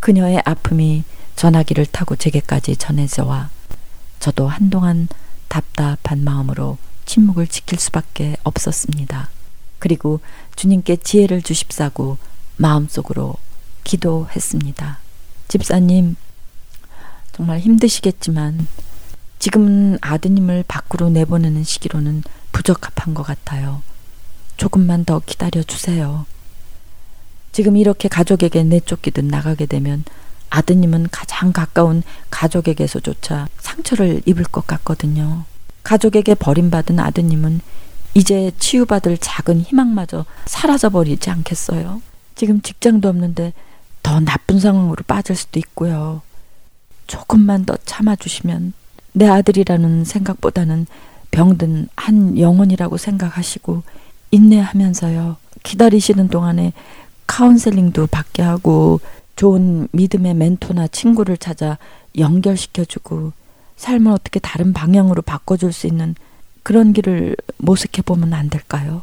그녀의 0.00 0.42
아픔이 0.44 1.04
전화기를 1.36 1.86
타고 1.86 2.14
제게까지 2.14 2.76
전해져 2.76 3.24
와 3.24 3.50
저도 4.20 4.48
한동안 4.48 5.08
답답한 5.48 6.22
마음으로 6.22 6.78
침묵을 7.08 7.46
지킬 7.46 7.80
수밖에 7.80 8.36
없었습니다. 8.44 9.30
그리고 9.78 10.20
주님께 10.56 10.96
지혜를 10.96 11.42
주십사고 11.42 12.18
마음속으로 12.56 13.34
기도했습니다. 13.82 14.98
집사님, 15.48 16.16
정말 17.32 17.60
힘드시겠지만 17.60 18.68
지금은 19.38 19.98
아드님을 20.02 20.64
밖으로 20.68 21.08
내보내는 21.08 21.64
시기로는 21.64 22.24
부적합한 22.52 23.14
것 23.14 23.22
같아요. 23.22 23.82
조금만 24.56 25.04
더 25.04 25.20
기다려 25.24 25.62
주세요. 25.62 26.26
지금 27.52 27.76
이렇게 27.76 28.08
가족에게 28.08 28.64
내쫓기듯 28.64 29.24
나가게 29.24 29.66
되면 29.66 30.04
아드님은 30.50 31.08
가장 31.10 31.52
가까운 31.52 32.02
가족에게서조차 32.30 33.48
상처를 33.60 34.22
입을 34.26 34.44
것 34.44 34.66
같거든요. 34.66 35.44
가족에게 35.88 36.34
버림받은 36.34 37.00
아드님은 37.00 37.62
이제 38.12 38.52
치유받을 38.58 39.16
작은 39.16 39.62
희망마저 39.62 40.26
사라져버리지 40.44 41.30
않겠어요. 41.30 42.02
지금 42.34 42.60
직장도 42.60 43.08
없는데 43.08 43.54
더 44.02 44.20
나쁜 44.20 44.60
상황으로 44.60 45.02
빠질 45.06 45.34
수도 45.34 45.58
있고요. 45.58 46.20
조금만 47.06 47.64
더 47.64 47.74
참아주시면 47.86 48.74
내 49.14 49.28
아들이라는 49.28 50.04
생각보다는 50.04 50.86
병든 51.30 51.88
한 51.96 52.38
영혼이라고 52.38 52.98
생각하시고 52.98 53.82
인내하면서요. 54.30 55.36
기다리시는 55.62 56.28
동안에 56.28 56.74
카운셀링도 57.26 58.08
받게 58.08 58.42
하고 58.42 59.00
좋은 59.36 59.88
믿음의 59.92 60.34
멘토나 60.34 60.86
친구를 60.88 61.38
찾아 61.38 61.78
연결시켜주고 62.18 63.32
삶을 63.78 64.12
어떻게 64.12 64.38
다른 64.38 64.72
방향으로 64.72 65.22
바꿔줄 65.22 65.72
수 65.72 65.86
있는 65.86 66.14
그런 66.62 66.92
길을 66.92 67.36
모색해 67.56 68.02
보면 68.02 68.34
안 68.34 68.50
될까요? 68.50 69.02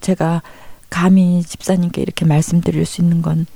제가 0.00 0.42
감히 0.88 1.42
집사님께 1.42 2.00
이렇게 2.00 2.24
말씀드릴 2.24 2.86
수 2.86 3.02
있는 3.02 3.20
건 3.22 3.46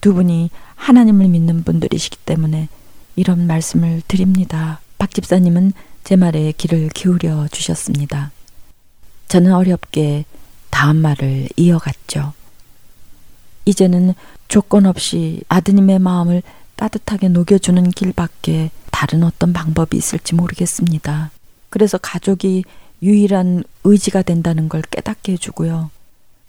두 0.00 0.14
분이 0.14 0.50
하나님을 0.76 1.28
믿는 1.28 1.64
분들이시기 1.64 2.18
때문에 2.24 2.68
이런 3.16 3.46
말씀을 3.46 4.02
드립니다. 4.06 4.80
박 4.96 5.12
집사님은 5.12 5.72
제 6.04 6.16
말에 6.16 6.52
귀를 6.56 6.88
기울여 6.88 7.48
주셨습니다. 7.48 8.30
저는 9.26 9.52
어렵게 9.52 10.24
다음 10.70 10.96
말을 10.98 11.48
이어갔죠. 11.56 12.32
이제는 13.64 14.14
조건 14.46 14.86
없이 14.86 15.42
아드님의 15.48 15.98
마음을 15.98 16.42
따뜻하게 16.78 17.28
녹여주는 17.28 17.90
길밖에 17.90 18.70
다른 18.92 19.24
어떤 19.24 19.52
방법이 19.52 19.96
있을지 19.96 20.34
모르겠습니다. 20.34 21.30
그래서 21.70 21.98
가족이 21.98 22.64
유일한 23.02 23.64
의지가 23.84 24.22
된다는 24.22 24.68
걸 24.68 24.82
깨닫게 24.82 25.32
해주고요. 25.32 25.90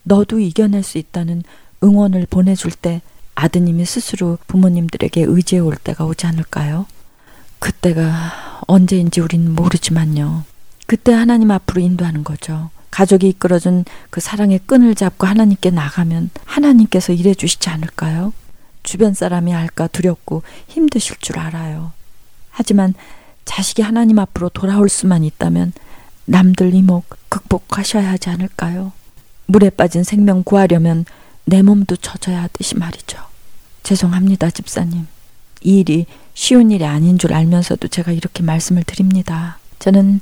너도 0.04 0.40
이겨낼 0.40 0.84
수 0.84 0.98
있다는 0.98 1.44
응원을 1.84 2.28
보내줄 2.30 2.72
때 2.72 3.02
아드님이 3.36 3.86
스스로 3.86 4.38
부모님들에게 4.48 5.24
의지해 5.28 5.62
올 5.62 5.76
때가 5.76 6.06
오지 6.06 6.28
않을까요? 6.28 6.86
그때가 7.58 8.62
언제인지 8.68 9.22
우린 9.22 9.54
모르지만요. 9.56 10.44
그때 10.86 11.12
하나님 11.12 11.52
앞으로 11.52 11.82
인도하는 11.82 12.24
거죠. 12.24 12.70
가족이 12.92 13.30
이끌어준 13.30 13.86
그 14.10 14.22
사랑의 14.22 14.60
끈을 14.66 14.96
잡고 14.96 15.26
하나님께 15.26 15.72
나가면 15.72 16.30
하나님께서 16.46 17.14
일해 17.14 17.34
주시지 17.34 17.70
않을까요? 17.70 18.34
주변 18.90 19.14
사람이 19.14 19.54
알까 19.54 19.86
두렵고 19.86 20.42
힘드실 20.68 21.18
줄 21.20 21.38
알아요. 21.38 21.92
하지만 22.50 22.96
자식이 23.46 23.84
하나님 23.84 24.18
앞으로 24.18 24.50
돌아올 24.50 24.90
수만 24.90 25.24
있다면 25.24 25.74
남들 26.26 26.74
이목 26.74 27.06
극복하셔야 27.30 28.10
하지 28.10 28.32
않을까요? 28.32 28.92
물에 29.46 29.70
빠진 29.70 30.04
생명 30.04 30.42
구하려면 30.42 31.06
내 31.46 31.62
몸도 31.62 31.98
젖어야 31.98 32.42
하듯이 32.42 32.78
말이죠. 32.78 33.20
죄송합니다, 33.84 34.50
집사님. 34.50 35.06
이 35.62 35.82
일이 35.82 36.08
쉬운 36.34 36.72
일이 36.72 36.84
아닌 36.84 37.20
줄 37.20 37.32
알면서도 37.32 37.90
제가 37.90 38.12
이렇게 38.12 38.42
말씀을 38.42 38.82
드립니다. 38.86 39.60
저는 39.78 40.20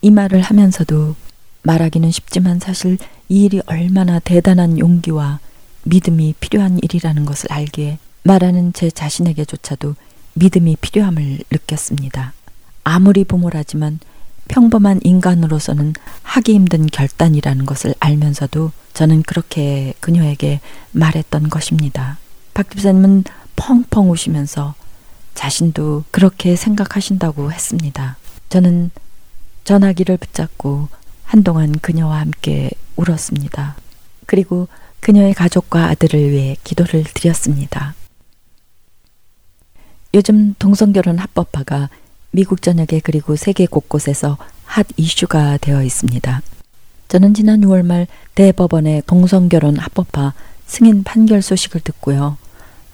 이 0.00 0.10
말을 0.10 0.40
하면서도 0.40 1.14
말하기는 1.62 2.10
쉽지만 2.10 2.58
사실 2.58 2.96
이 3.28 3.44
일이 3.44 3.60
얼마나 3.66 4.18
대단한 4.18 4.78
용기와 4.78 5.40
믿음이 5.88 6.34
필요한 6.38 6.78
일이라는 6.82 7.24
것을 7.24 7.50
알기에 7.50 7.98
말하는 8.22 8.72
제 8.72 8.90
자신에게조차도 8.90 9.94
믿음이 10.34 10.76
필요함을 10.80 11.40
느꼈습니다. 11.50 12.32
아무리 12.84 13.24
부모라지만 13.24 13.98
평범한 14.48 15.00
인간으로서는 15.02 15.94
하기 16.22 16.54
힘든 16.54 16.86
결단이라는 16.86 17.66
것을 17.66 17.94
알면서도 18.00 18.72
저는 18.94 19.22
그렇게 19.22 19.94
그녀에게 20.00 20.60
말했던 20.92 21.48
것입니다. 21.48 22.18
박 22.54 22.70
집사님은 22.70 23.24
펑펑 23.56 24.10
우시면서 24.10 24.74
자신도 25.34 26.04
그렇게 26.10 26.56
생각하신다고 26.56 27.52
했습니다. 27.52 28.16
저는 28.48 28.90
전화기를 29.64 30.16
붙잡고 30.16 30.88
한동안 31.24 31.72
그녀와 31.72 32.20
함께 32.20 32.70
울었습니다. 32.96 33.76
그리고 34.26 34.68
그녀의 35.00 35.34
가족과 35.34 35.86
아들을 35.86 36.30
위해 36.30 36.56
기도를 36.64 37.04
드렸습니다. 37.04 37.94
요즘 40.14 40.54
동성결혼 40.58 41.18
합법화가 41.18 41.90
미국 42.30 42.62
전역에 42.62 43.00
그리고 43.00 43.36
세계 43.36 43.66
곳곳에서 43.66 44.36
핫 44.64 44.86
이슈가 44.96 45.58
되어 45.58 45.82
있습니다. 45.82 46.42
저는 47.08 47.34
지난 47.34 47.60
6월 47.62 47.84
말 47.84 48.06
대법원의 48.34 49.04
동성결혼 49.06 49.78
합법화 49.78 50.34
승인 50.66 51.04
판결 51.04 51.40
소식을 51.40 51.80
듣고요. 51.80 52.36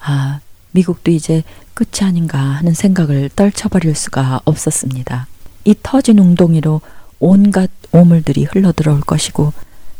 아, 0.00 0.40
미국도 0.70 1.11
이제 1.11 1.42
끝이 1.74 2.07
아닌가 2.07 2.38
하는 2.38 2.74
생각을 2.74 3.30
떨쳐버릴 3.34 3.94
수가 3.94 4.40
없었습니다. 4.44 5.26
이 5.64 5.74
터진 5.82 6.18
웅덩이로 6.18 6.80
온갖 7.18 7.70
오물들이 7.90 8.44
흘러들어올 8.44 9.00
것이고 9.00 9.52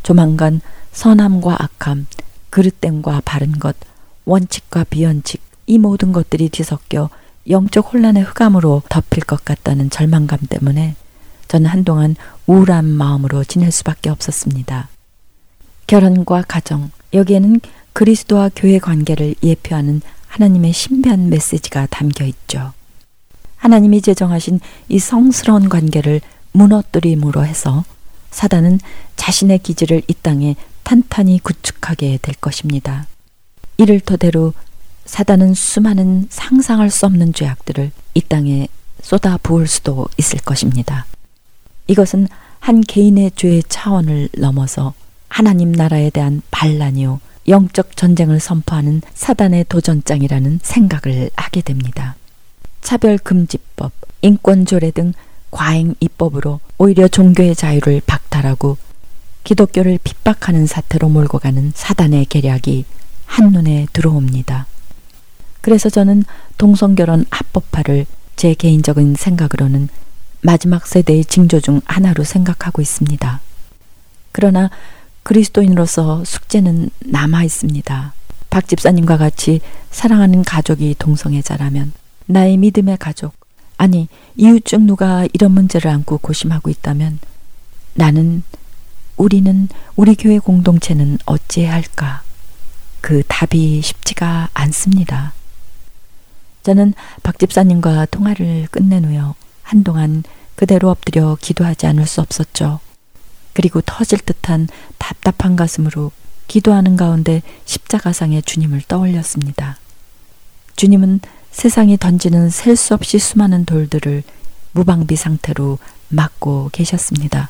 조만간 0.03 0.61
선함과 0.95 1.57
악함, 1.59 2.07
그릇됨과 2.49 3.21
바른 3.25 3.51
것, 3.51 3.75
원칙과 4.23 4.85
비원칙 4.85 5.41
이 5.67 5.77
모든 5.77 6.11
것들이 6.11 6.49
뒤섞여 6.49 7.09
영적 7.49 7.93
혼란의 7.93 8.23
흑암으로 8.23 8.83
덮일 8.89 9.23
것 9.25 9.43
같다는 9.45 9.89
절망감 9.89 10.39
때문에 10.49 10.95
저는 11.47 11.69
한동안 11.69 12.15
우울한 12.47 12.85
마음으로 12.85 13.43
지낼 13.43 13.71
수밖에 13.71 14.09
없었습니다. 14.09 14.87
결혼과 15.85 16.43
가정, 16.47 16.89
여기에는 17.13 17.59
그리스도와 17.93 18.49
교회 18.55 18.79
관계를 18.79 19.35
예표하는 19.43 20.01
하나님의 20.27 20.73
신비한 20.73 21.29
메시지가 21.29 21.87
담겨 21.87 22.25
있죠. 22.25 22.73
하나님이 23.57 24.01
제정하신 24.01 24.59
이 24.89 24.99
성스러운 24.99 25.69
관계를 25.69 26.21
무너뜨림으로 26.53 27.45
해서 27.45 27.83
사단은 28.31 28.79
자신의 29.15 29.59
기지를 29.59 30.01
이 30.07 30.13
땅에 30.13 30.55
탄탄히 30.85 31.39
구축하게 31.39 32.19
될 32.21 32.35
것입니다. 32.35 33.07
이를 33.77 33.99
토대로 33.99 34.53
사단은 35.05 35.53
수많은 35.53 36.27
상상할 36.29 36.89
수 36.89 37.05
없는 37.07 37.33
죄악들을 37.33 37.91
이 38.13 38.21
땅에 38.21 38.67
쏟아 39.01 39.37
부을 39.37 39.67
수도 39.67 40.07
있을 40.17 40.39
것입니다. 40.39 41.05
이것은 41.87 42.27
한 42.59 42.81
개인의 42.81 43.31
죄의 43.35 43.63
차원을 43.67 44.29
넘어서 44.37 44.93
하나님 45.27 45.71
나라에 45.71 46.11
대한 46.11 46.41
반란이요 46.51 47.19
영적 47.47 47.97
전쟁을 47.97 48.39
선포하는 48.39 49.01
사단의 49.13 49.65
도전장이라는 49.67 50.59
생각을 50.61 51.29
하게 51.35 51.61
됩니다. 51.61 52.15
차별금지법, 52.81 53.91
인권조례 54.21 54.91
등 54.91 55.13
과잉 55.49 55.95
입법으로 55.99 56.59
오히려 56.77 57.07
종교의 57.07 57.55
자유를 57.55 58.01
박탈하고 58.05 58.77
기독교를 59.45 59.99
핍박하는 60.03 60.65
사태로 60.65 61.07
몰고 61.07 61.39
가는 61.39 61.71
사단의 61.73 62.25
계략이 62.25 62.83
한눈에 63.25 63.87
들어옵니다. 63.93 64.65
그래서 65.61 65.89
저는 65.89 66.23
동성결혼 66.57 67.25
합법화를 67.29 68.05
제 68.35 68.53
개인적인 68.53 69.15
생각으로는 69.15 69.87
마지막 70.41 70.85
세대의 70.85 71.25
징조 71.25 71.61
중 71.61 71.79
하나로 71.85 72.23
생각하고 72.23 72.81
있습니다. 72.81 73.39
그러나 74.31 74.69
그리스도인으로서 75.23 76.23
숙제는 76.25 76.89
남아 76.99 77.43
있습니다. 77.43 78.13
박 78.49 78.67
집사님과 78.67 79.17
같이 79.17 79.61
사랑하는 79.91 80.43
가족이 80.43 80.95
동성애자라면 80.99 81.93
나의 82.27 82.57
믿음의 82.57 82.97
가족, 82.97 83.33
아니, 83.77 84.07
이웃 84.35 84.65
중 84.65 84.85
누가 84.85 85.27
이런 85.33 85.51
문제를 85.51 85.91
안고 85.91 86.19
고심하고 86.19 86.69
있다면 86.69 87.19
나는, 87.93 88.43
우리는, 89.17 89.69
우리 89.95 90.15
교회 90.15 90.39
공동체는 90.39 91.19
어찌해야 91.25 91.73
할까? 91.73 92.21
그 93.01 93.23
답이 93.27 93.81
쉽지가 93.81 94.49
않습니다. 94.53 95.33
저는 96.63 96.93
박 97.23 97.37
집사님과 97.39 98.07
통화를 98.07 98.67
끝낸 98.71 99.05
후요. 99.05 99.35
한동안 99.61 100.23
그대로 100.55 100.89
엎드려 100.89 101.37
기도하지 101.39 101.85
않을 101.87 102.07
수 102.07 102.21
없었죠. 102.21 102.79
그리고 103.53 103.81
터질 103.81 104.19
듯한 104.19 104.67
답답한 104.97 105.55
가슴으로 105.55 106.11
기도하는 106.47 106.95
가운데 106.97 107.41
십자가상의 107.65 108.43
주님을 108.43 108.81
떠올렸습니다. 108.87 109.77
주님은 110.75 111.21
세상이 111.51 111.97
던지는 111.97 112.49
셀 112.49 112.75
수 112.75 112.93
없이 112.93 113.17
수많은 113.17 113.65
돌들을 113.65 114.23
무방비 114.73 115.15
상태로 115.15 115.79
막고 116.09 116.69
계셨습니다. 116.73 117.49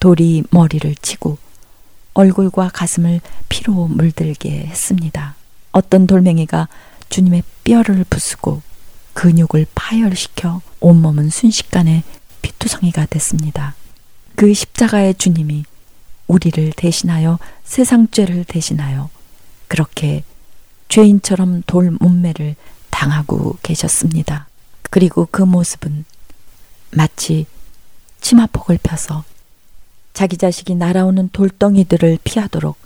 돌이 0.00 0.44
머리를 0.50 0.94
치고 0.96 1.38
얼굴과 2.14 2.70
가슴을 2.70 3.20
피로 3.48 3.86
물들게 3.86 4.50
했습니다. 4.66 5.34
어떤 5.72 6.06
돌멩이가 6.06 6.68
주님의 7.08 7.42
뼈를 7.64 8.04
부수고 8.08 8.62
근육을 9.12 9.66
파열시켜 9.74 10.62
온몸은 10.80 11.30
순식간에 11.30 12.02
피투성이가 12.42 13.06
됐습니다. 13.06 13.74
그 14.34 14.52
십자가의 14.54 15.14
주님이 15.14 15.64
우리를 16.26 16.72
대신하여 16.76 17.38
세상 17.64 18.08
죄를 18.10 18.44
대신하여 18.44 19.10
그렇게 19.68 20.24
죄인처럼 20.88 21.62
돌 21.66 21.90
몸매를 21.90 22.56
당하고 22.90 23.58
계셨습니다. 23.62 24.48
그리고 24.90 25.28
그 25.30 25.42
모습은 25.42 26.04
마치 26.92 27.46
치마폭을 28.20 28.78
펴서 28.82 29.24
자기 30.20 30.36
자식이 30.36 30.74
날아오는 30.74 31.30
돌덩이들을 31.32 32.18
피하도록 32.24 32.76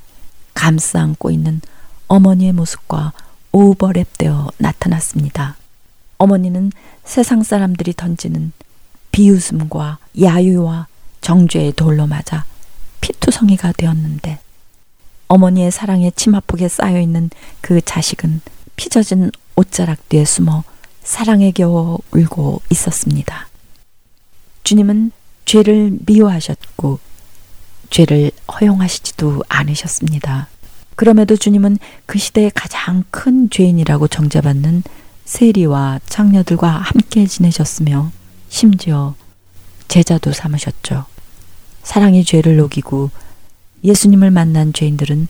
감싸 0.54 1.00
안고 1.00 1.32
있는 1.32 1.60
어머니의 2.06 2.52
모습과 2.52 3.12
오버랩되어 3.50 4.52
나타났습니다. 4.58 5.56
어머니는 6.18 6.70
세상 7.02 7.42
사람들이 7.42 7.92
던지는 7.94 8.52
비웃음과 9.10 9.98
야유와 10.22 10.86
정죄의 11.22 11.72
돌로 11.72 12.06
맞아 12.06 12.44
피투성이가 13.00 13.72
되었는데 13.72 14.38
어머니의 15.26 15.72
사랑의 15.72 16.12
치마폭에 16.12 16.68
쌓여 16.68 17.00
있는 17.00 17.30
그 17.60 17.80
자식은 17.80 18.42
피젖은 18.76 19.32
옷자락 19.56 20.08
뒤에 20.08 20.24
숨어 20.24 20.62
사랑에 21.02 21.50
겨워 21.50 21.98
울고 22.12 22.62
있었습니다. 22.70 23.48
주님은 24.62 25.10
죄를 25.46 25.98
미워하셨고 26.06 27.13
죄를 27.94 28.32
허용하시지도 28.52 29.44
않으셨습니다. 29.48 30.48
그럼에도 30.96 31.36
주님은 31.36 31.78
그 32.06 32.18
시대의 32.18 32.50
가장 32.52 33.04
큰 33.12 33.48
죄인이라고 33.50 34.08
정죄받는 34.08 34.82
세리와 35.24 36.00
창녀들과 36.04 36.68
함께 36.68 37.24
지내셨으며 37.24 38.10
심지어 38.48 39.14
제자도 39.86 40.32
삼으셨죠. 40.32 41.04
사랑이 41.84 42.24
죄를 42.24 42.56
녹이고 42.56 43.10
예수님을 43.84 44.32
만난 44.32 44.72
죄인들은 44.72 45.28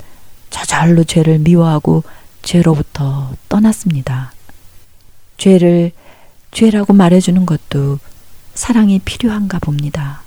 저절로 0.48 1.04
죄를 1.04 1.40
미워하고 1.40 2.02
죄로부터 2.40 3.34
떠났습니다. 3.50 4.32
죄를 5.36 5.92
죄라고 6.50 6.94
말해주는 6.94 7.44
것도 7.44 7.98
사랑이 8.54 9.00
필요한가 9.00 9.58
봅니다. 9.58 10.23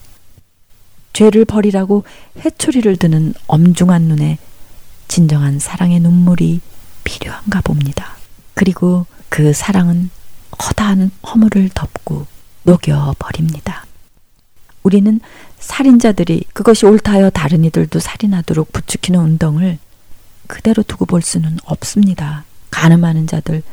죄를 1.17 1.45
버리라고 1.45 2.03
회초리를 2.37 2.95
드는 2.97 3.33
엄중한 3.47 4.03
눈에 4.03 4.37
진정한 5.07 5.57
사랑의 5.57 5.99
눈물이 5.99 6.61
필요한가 7.03 7.61
봅니다. 7.61 8.15
그리고 8.53 9.07
그 9.27 9.51
사랑은 9.51 10.11
허다한 10.63 11.09
허물을 11.25 11.71
덮고 11.73 12.27
녹여버립니다. 12.65 13.87
우리는 14.83 15.19
살인자들이 15.57 16.43
그것이 16.53 16.85
옳다하여 16.85 17.31
다른 17.31 17.65
이들도 17.65 17.97
살인하도록 17.99 18.71
부추기는 18.71 19.19
운동을 19.19 19.79
그대로 20.45 20.83
두고 20.83 21.07
볼 21.07 21.23
수는 21.23 21.57
없습니다. 21.63 22.43
가늠하는 22.69 23.25
자들, 23.25 23.63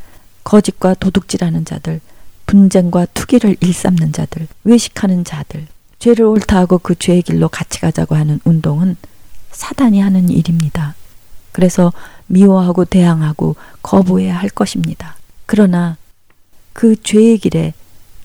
거짓과 0.45 0.95
도둑질하는 0.95 1.67
자들, 1.67 2.01
분쟁과 2.47 3.05
투기를 3.13 3.57
일삼는 3.61 4.13
자들, 4.13 4.49
외식하는 4.65 5.25
자들, 5.25 5.67
죄를 6.05 6.27
옳다하고 6.27 6.81
그 6.81 6.95
죄의 6.95 7.23
길로 7.23 7.49
같이 7.49 7.81
가자고 7.81 8.15
하는 8.15 8.39
운동은 8.45 8.97
사단이 9.53 10.01
하는 10.01 10.29
일입니다. 10.29 10.95
그래서 11.51 11.95
미워하고 12.27 12.85
대항하고 12.85 13.57
거부해야 13.81 14.37
할 14.39 14.51
것입니다. 14.51 15.17
그러나 15.47 15.97
그 16.75 17.03
죄의 17.03 17.39
길에 17.39 17.73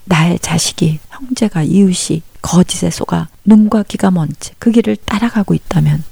나의 0.04 0.40
자식이, 0.40 1.00
형제가, 1.10 1.64
이웃이 1.64 2.22
거짓에 2.42 2.90
속아 2.90 3.30
눈과 3.46 3.84
귀가 3.84 4.12
먼 4.12 4.28
채 4.42 4.54
그 4.60 4.72
길을 4.72 4.98
따라가고 4.98 5.54
있다면 5.54 6.04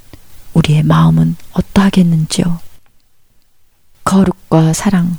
우리의 0.54 0.84
마음은 0.84 1.36
어떠하겠는지요? 1.52 2.60
거룩과 4.04 4.72
사랑, 4.72 5.18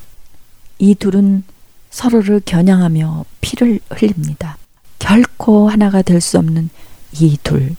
이 0.79 0.95
둘은 0.95 1.43
서로를 1.91 2.41
겨냥하며 2.43 3.25
피를 3.39 3.81
흘립니다. 3.91 4.57
결코 4.99 5.69
하나가 5.69 6.01
될 6.01 6.21
수 6.21 6.37
없는 6.37 6.69
이 7.13 7.37
둘. 7.43 7.75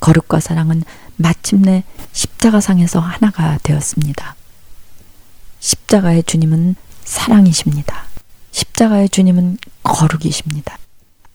거룩과 0.00 0.40
사랑은 0.40 0.82
마침내 1.16 1.84
십자가상에서 2.12 3.00
하나가 3.00 3.58
되었습니다. 3.62 4.36
십자가의 5.60 6.22
주님은 6.24 6.76
사랑이십니다. 7.04 8.04
십자가의 8.52 9.08
주님은 9.08 9.58
거룩이십니다. 9.82 10.78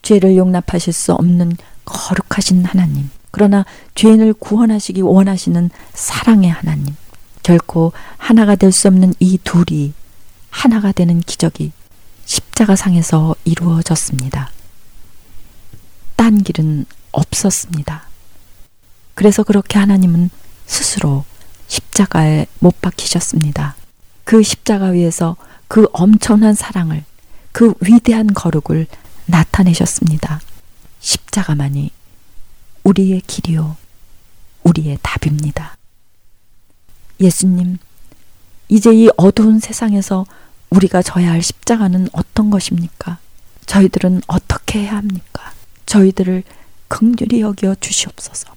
죄를 0.02 0.38
용납하실 0.38 0.94
수 0.94 1.14
없는 1.14 1.58
거룩하신 1.86 2.66
하나님. 2.66 3.10
그러나 3.32 3.66
죄인을 3.96 4.34
구원하시기 4.34 5.02
원하시는 5.02 5.70
사랑의 5.94 6.50
하나님. 6.50 6.96
결코 7.44 7.92
하나가 8.18 8.56
될 8.56 8.72
수 8.72 8.88
없는 8.88 9.14
이 9.20 9.38
둘이 9.44 9.94
하나가 10.50 10.92
되는 10.92 11.20
기적이 11.20 11.72
십자가상에서 12.26 13.36
이루어졌습니다. 13.46 14.52
딴 16.22 16.44
길은 16.44 16.86
없었습니다. 17.14 18.04
그래서 19.16 19.42
그렇게 19.42 19.80
하나님은 19.80 20.30
스스로 20.68 21.26
십자가에 21.68 22.46
못 22.60 22.80
박히셨습니다. 22.80 23.76
그 24.24 24.44
십자가 24.44 24.90
위에서 24.90 25.36
그 25.68 25.88
엄청난 25.94 26.54
사랑을, 26.54 27.04
그 27.52 27.74
위대한 27.80 28.36
거룩을 28.36 28.86
나타내셨습니다. 29.26 30.42
십자가만이 31.00 31.90
우리의 32.84 33.22
길이요, 33.22 33.76
우리의 34.62 35.00
답입니다. 35.02 35.76
예수님, 37.20 37.80
이제 38.70 38.94
이 38.94 39.10
어두운 39.18 39.60
세상에서 39.60 40.28
우리가 40.70 41.02
져야 41.02 41.32
할 41.32 41.42
십자가는 41.42 42.10
어떤 42.12 42.52
것입니까? 42.52 43.18
저희들은 43.66 44.22
어떻게 44.28 44.82
해야 44.82 44.98
합니까? 44.98 45.51
저희들을 45.86 46.44
극률히 46.88 47.42
여겨 47.42 47.76
주시옵소서. 47.80 48.54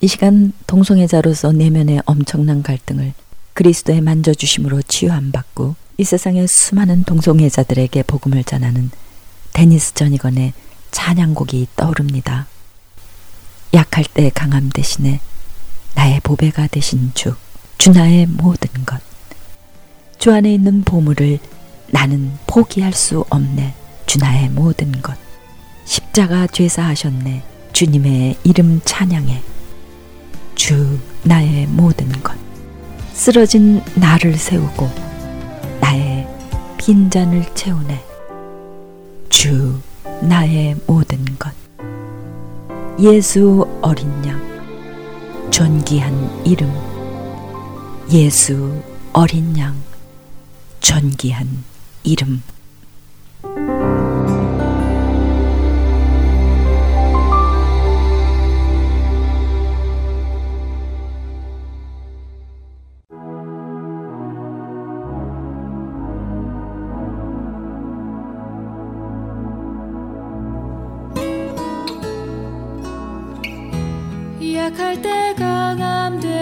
이 0.00 0.06
시간 0.06 0.52
동성애자로서 0.66 1.52
내면의 1.52 2.02
엄청난 2.04 2.62
갈등을 2.62 3.14
그리스도의 3.54 4.00
만져주심으로 4.00 4.82
치유 4.82 5.12
안 5.12 5.32
받고 5.32 5.76
이 5.96 6.04
세상의 6.04 6.48
수많은 6.48 7.04
동성애자들에게 7.04 8.02
복음을 8.02 8.44
전하는 8.44 8.90
데니스 9.52 9.94
전이건의 9.94 10.52
찬양곡이 10.90 11.68
떠오릅니다. 11.76 12.46
약할 13.72 14.04
때 14.04 14.30
강함 14.34 14.70
대신에 14.70 15.20
나의 15.94 16.20
보배가 16.20 16.66
되신 16.66 17.12
주, 17.14 17.34
주 17.78 17.90
나의 17.92 18.26
모든 18.26 18.84
것. 18.84 19.00
주 20.18 20.32
안에 20.32 20.52
있는 20.52 20.82
보물을 20.82 21.38
나는 21.88 22.32
포기할 22.46 22.92
수 22.92 23.24
없네. 23.30 23.74
주 24.06 24.18
나의 24.18 24.48
모든 24.50 25.00
것. 25.00 25.23
십자가 25.84 26.46
죄사하셨네. 26.46 27.42
주님의 27.72 28.36
이름 28.44 28.80
찬양해. 28.84 29.42
주 30.54 30.98
나의 31.22 31.66
모든 31.66 32.10
것. 32.22 32.34
쓰러진 33.12 33.82
나를 33.94 34.36
세우고 34.36 34.90
나의 35.80 36.26
빈잔을 36.78 37.44
채우네. 37.54 38.04
주 39.28 39.80
나의 40.20 40.76
모든 40.86 41.24
것 41.38 41.52
예수 43.00 43.66
어린 43.82 44.08
양 44.26 45.50
존귀한 45.50 46.46
이름 46.46 46.72
예수 48.10 48.80
어린 49.12 49.56
양 49.58 49.74
존귀한 50.80 51.64
이름 52.04 52.42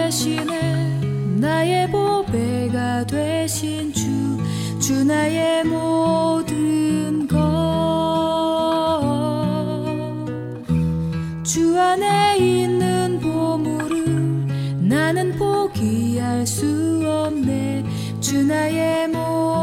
대신에 0.03 0.99
나의 1.39 1.89
보배가 1.89 3.05
되신 3.07 3.93
주, 3.93 4.37
주 4.77 5.05
나의 5.05 5.63
모든 5.63 7.25
것. 7.25 7.37
주 11.43 11.79
안에 11.79 12.35
있는 12.37 13.17
보물을 13.21 14.45
나는 14.81 15.37
포기할 15.37 16.45
수 16.45 17.01
없네. 17.07 17.85
주 18.19 18.43
나의 18.43 19.07
모든 19.07 19.62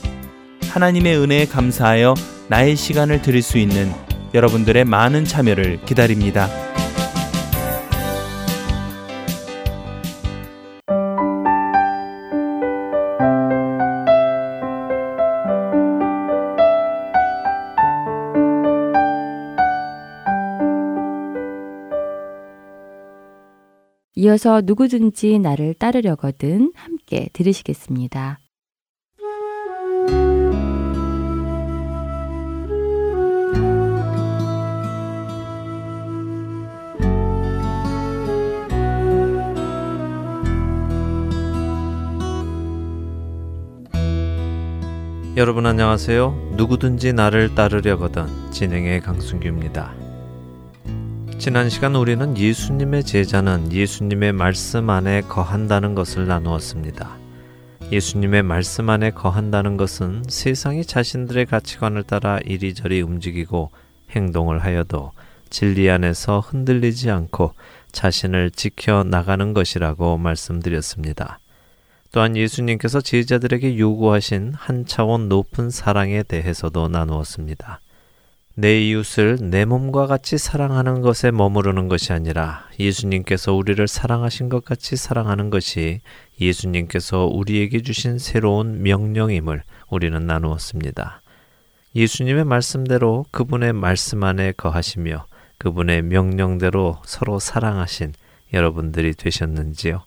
하나님의 0.71 1.17
은혜에 1.17 1.45
감사하여 1.47 2.13
나의 2.47 2.77
시간을 2.77 3.21
드릴 3.21 3.41
수 3.41 3.57
있는 3.57 3.91
여러분들의 4.33 4.85
많은 4.85 5.25
참여를 5.25 5.81
기다립니다. 5.85 6.47
이어서 24.15 24.61
누구든지 24.63 25.39
나를 25.39 25.73
따르려거든 25.73 26.71
함께 26.75 27.27
들으시겠습니다. 27.33 28.39
여러분 45.41 45.65
안녕하세요. 45.65 46.51
누구든지 46.55 47.13
나를 47.13 47.55
따르려거든 47.55 48.51
진행의 48.51 49.01
강순규입니다. 49.01 49.91
지난 51.39 51.67
시간 51.67 51.95
우리는 51.95 52.37
예수님의 52.37 53.03
제자는 53.03 53.73
예수님의 53.73 54.33
말씀 54.33 54.91
안에 54.91 55.21
거한다는 55.21 55.95
것을 55.95 56.27
나누었습니다. 56.27 57.17
예수님의 57.91 58.43
말씀 58.43 58.91
안에 58.91 59.09
거한다는 59.09 59.77
것은 59.77 60.25
세상이 60.29 60.85
자신들의 60.85 61.47
가치관을 61.47 62.03
따라 62.03 62.37
이리저리 62.45 63.01
움직이고 63.01 63.71
행동을 64.11 64.59
하여도 64.59 65.11
진리 65.49 65.89
안에서 65.89 66.39
흔들리지 66.39 67.09
않고 67.09 67.55
자신을 67.91 68.51
지켜 68.51 69.03
나가는 69.03 69.55
것이라고 69.55 70.19
말씀드렸습니다. 70.19 71.39
또한 72.11 72.35
예수님께서 72.35 72.99
제자들에게 72.99 73.77
요구하신 73.77 74.53
한 74.55 74.85
차원 74.85 75.29
높은 75.29 75.69
사랑에 75.69 76.23
대해서도 76.23 76.89
나누었습니다. 76.89 77.79
내 78.53 78.81
이웃을 78.81 79.37
내 79.41 79.63
몸과 79.63 80.07
같이 80.07 80.37
사랑하는 80.37 80.99
것에 81.01 81.31
머무르는 81.31 81.87
것이 81.87 82.11
아니라 82.11 82.67
예수님께서 82.77 83.53
우리를 83.53 83.87
사랑하신 83.87 84.49
것 84.49 84.65
같이 84.65 84.97
사랑하는 84.97 85.49
것이 85.49 86.01
예수님께서 86.39 87.27
우리에게 87.27 87.81
주신 87.81 88.19
새로운 88.19 88.83
명령임을 88.83 89.63
우리는 89.89 90.27
나누었습니다. 90.27 91.21
예수님의 91.95 92.43
말씀대로 92.43 93.25
그분의 93.31 93.71
말씀 93.71 94.23
안에 94.23 94.51
거하시며 94.51 95.27
그분의 95.57 96.01
명령대로 96.01 97.01
서로 97.05 97.39
사랑하신 97.39 98.13
여러분들이 98.51 99.13
되셨는지요? 99.13 100.03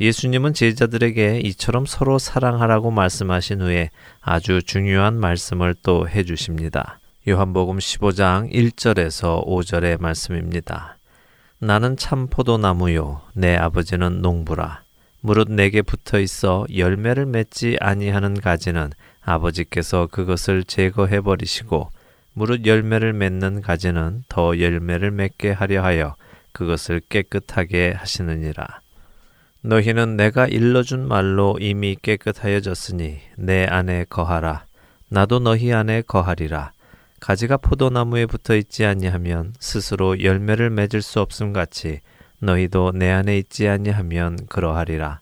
예수님은 0.00 0.54
제자들에게 0.54 1.40
이처럼 1.44 1.86
서로 1.86 2.18
사랑하라고 2.18 2.90
말씀하신 2.90 3.62
후에 3.62 3.90
아주 4.20 4.60
중요한 4.60 5.20
말씀을 5.20 5.74
또 5.84 6.08
해주십니다. 6.08 6.98
요한복음 7.28 7.78
15장 7.78 8.52
1절에서 8.52 9.46
5절의 9.46 10.00
말씀입니다. 10.00 10.98
나는 11.60 11.96
참 11.96 12.26
포도나무요 12.26 13.22
내 13.34 13.54
아버지는 13.56 14.20
농부라 14.20 14.82
무릇 15.20 15.50
내게 15.50 15.80
붙어 15.80 16.18
있어 16.18 16.66
열매를 16.74 17.24
맺지 17.24 17.78
아니하는 17.80 18.40
가지는 18.40 18.90
아버지께서 19.22 20.08
그것을 20.10 20.64
제거해 20.64 21.20
버리시고 21.20 21.88
무릇 22.34 22.66
열매를 22.66 23.12
맺는 23.12 23.62
가지는 23.62 24.24
더 24.28 24.58
열매를 24.58 25.12
맺게 25.12 25.52
하려 25.52 25.84
하여 25.84 26.16
그것을 26.52 27.00
깨끗하게 27.08 27.92
하시느니라. 27.96 28.83
너희는 29.66 30.18
내가 30.18 30.46
일러준 30.46 31.08
말로 31.08 31.56
이미 31.58 31.96
깨끗하여졌으니 32.02 33.16
내 33.38 33.64
안에 33.64 34.04
거하라. 34.10 34.66
나도 35.08 35.38
너희 35.38 35.72
안에 35.72 36.02
거하리라. 36.02 36.72
가지가 37.18 37.56
포도나무에 37.56 38.26
붙어 38.26 38.54
있지 38.56 38.84
아니하면 38.84 39.54
스스로 39.58 40.22
열매를 40.22 40.68
맺을 40.68 41.00
수 41.00 41.18
없음 41.20 41.54
같이 41.54 42.00
너희도 42.40 42.92
내 42.94 43.10
안에 43.10 43.38
있지 43.38 43.66
아니하면 43.66 44.38
그러하리라. 44.50 45.20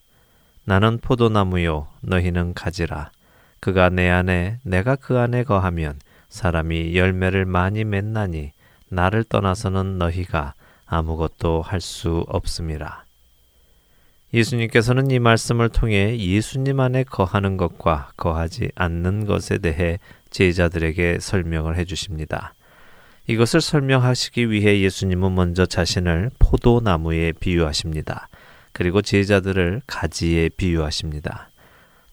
나는 0.65 0.99
포도나무요 0.99 1.87
너희는 2.01 2.55
가지라. 2.55 3.13
그가 3.61 3.91
내 3.91 4.11
안에 4.11 4.59
내가 4.65 4.97
그 4.97 5.21
안에 5.21 5.45
거하면 5.45 6.01
사람이 6.31 6.97
열매를 6.97 7.45
많이 7.45 7.85
맺나니 7.85 8.51
나를 8.89 9.23
떠나서는 9.23 9.99
너희가 9.99 10.55
아무것도 10.87 11.63
할 11.63 11.81
수 11.81 12.25
없음이라. 12.27 13.05
예수님께서는 14.35 15.11
이 15.11 15.19
말씀을 15.19 15.69
통해 15.69 16.17
예수님 16.19 16.81
안에 16.81 17.05
거하는 17.05 17.57
것과 17.57 18.13
거하지 18.17 18.71
않는 18.75 19.27
것에 19.27 19.59
대해 19.59 19.99
제자들에게 20.31 21.19
설명을 21.21 21.77
해 21.77 21.85
주십니다. 21.85 22.55
이것을 23.27 23.61
설명하시기 23.61 24.51
위해 24.51 24.81
예수님은 24.81 25.35
먼저 25.35 25.67
자신을 25.67 26.31
포도나무에 26.39 27.33
비유하십니다. 27.33 28.29
그리고 28.73 29.03
제자들을 29.03 29.83
가지에 29.87 30.49
비유하십니다. 30.57 31.51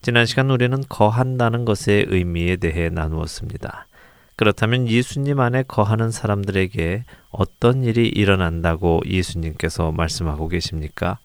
지난 0.02 0.26
시간 0.26 0.50
우리는 0.50 0.84
거한다는 0.88 1.66
것의 1.66 2.06
의미에 2.10 2.58
대해 2.58 2.90
나누었습니다. 2.90 3.88
그렇다면 4.36 4.88
예수님 4.88 5.40
안에 5.40 5.64
거하는 5.64 6.12
사람들에게 6.12 7.04
어떤 7.30 7.84
일이 7.84 8.08
일어난다고 8.08 9.02
예수님께서 9.06 9.92
말씀하고 9.92 10.48
계십니까? 10.48 11.18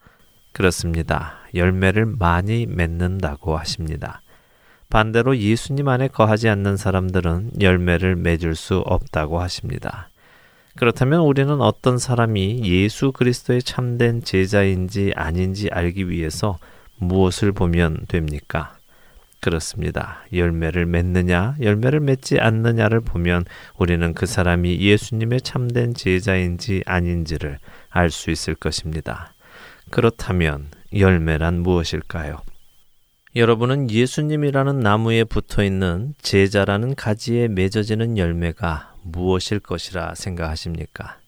그렇습니다. 0.54 1.34
열매를 1.52 2.06
많이 2.06 2.66
맺는다고 2.66 3.58
하십니다. 3.58 4.22
반대로 4.88 5.36
예수님 5.36 5.88
안에 5.88 6.06
거하지 6.08 6.48
않는 6.48 6.76
사람들은 6.76 7.60
열매를 7.60 8.14
맺을 8.14 8.54
수 8.54 8.78
없다고 8.78 9.40
하십니다. 9.40 10.08
그렇다면 10.76 11.20
우리는 11.22 11.60
어떤 11.60 11.98
사람이 11.98 12.62
예수 12.64 13.10
그리스도의 13.10 13.62
참된 13.64 14.22
제자인지 14.22 15.12
아닌지 15.16 15.68
알기 15.72 16.08
위해서 16.08 16.58
무엇을 16.98 17.50
보면 17.50 18.06
됩니까? 18.06 18.76
그렇습니다. 19.40 20.24
열매를 20.32 20.86
맺느냐, 20.86 21.56
열매를 21.60 21.98
맺지 21.98 22.38
않느냐를 22.38 23.00
보면 23.00 23.44
우리는 23.76 24.14
그 24.14 24.26
사람이 24.26 24.78
예수님의 24.80 25.42
참된 25.42 25.94
제자인지 25.94 26.84
아닌지를 26.86 27.58
알 27.90 28.10
수 28.10 28.30
있을 28.30 28.54
것입니다. 28.54 29.33
그렇다면 29.94 30.72
열매란 30.92 31.60
무엇일까요? 31.60 32.38
여러분은 33.36 33.92
예수님이라는 33.92 34.80
나무에 34.80 35.22
붙어 35.22 35.62
있는 35.62 36.14
제자라는 36.20 36.96
가지에 36.96 37.46
맺어지는 37.46 38.18
열매가 38.18 38.96
무엇일 39.04 39.60
것이라 39.60 40.16
생각하십니까? 40.16 41.18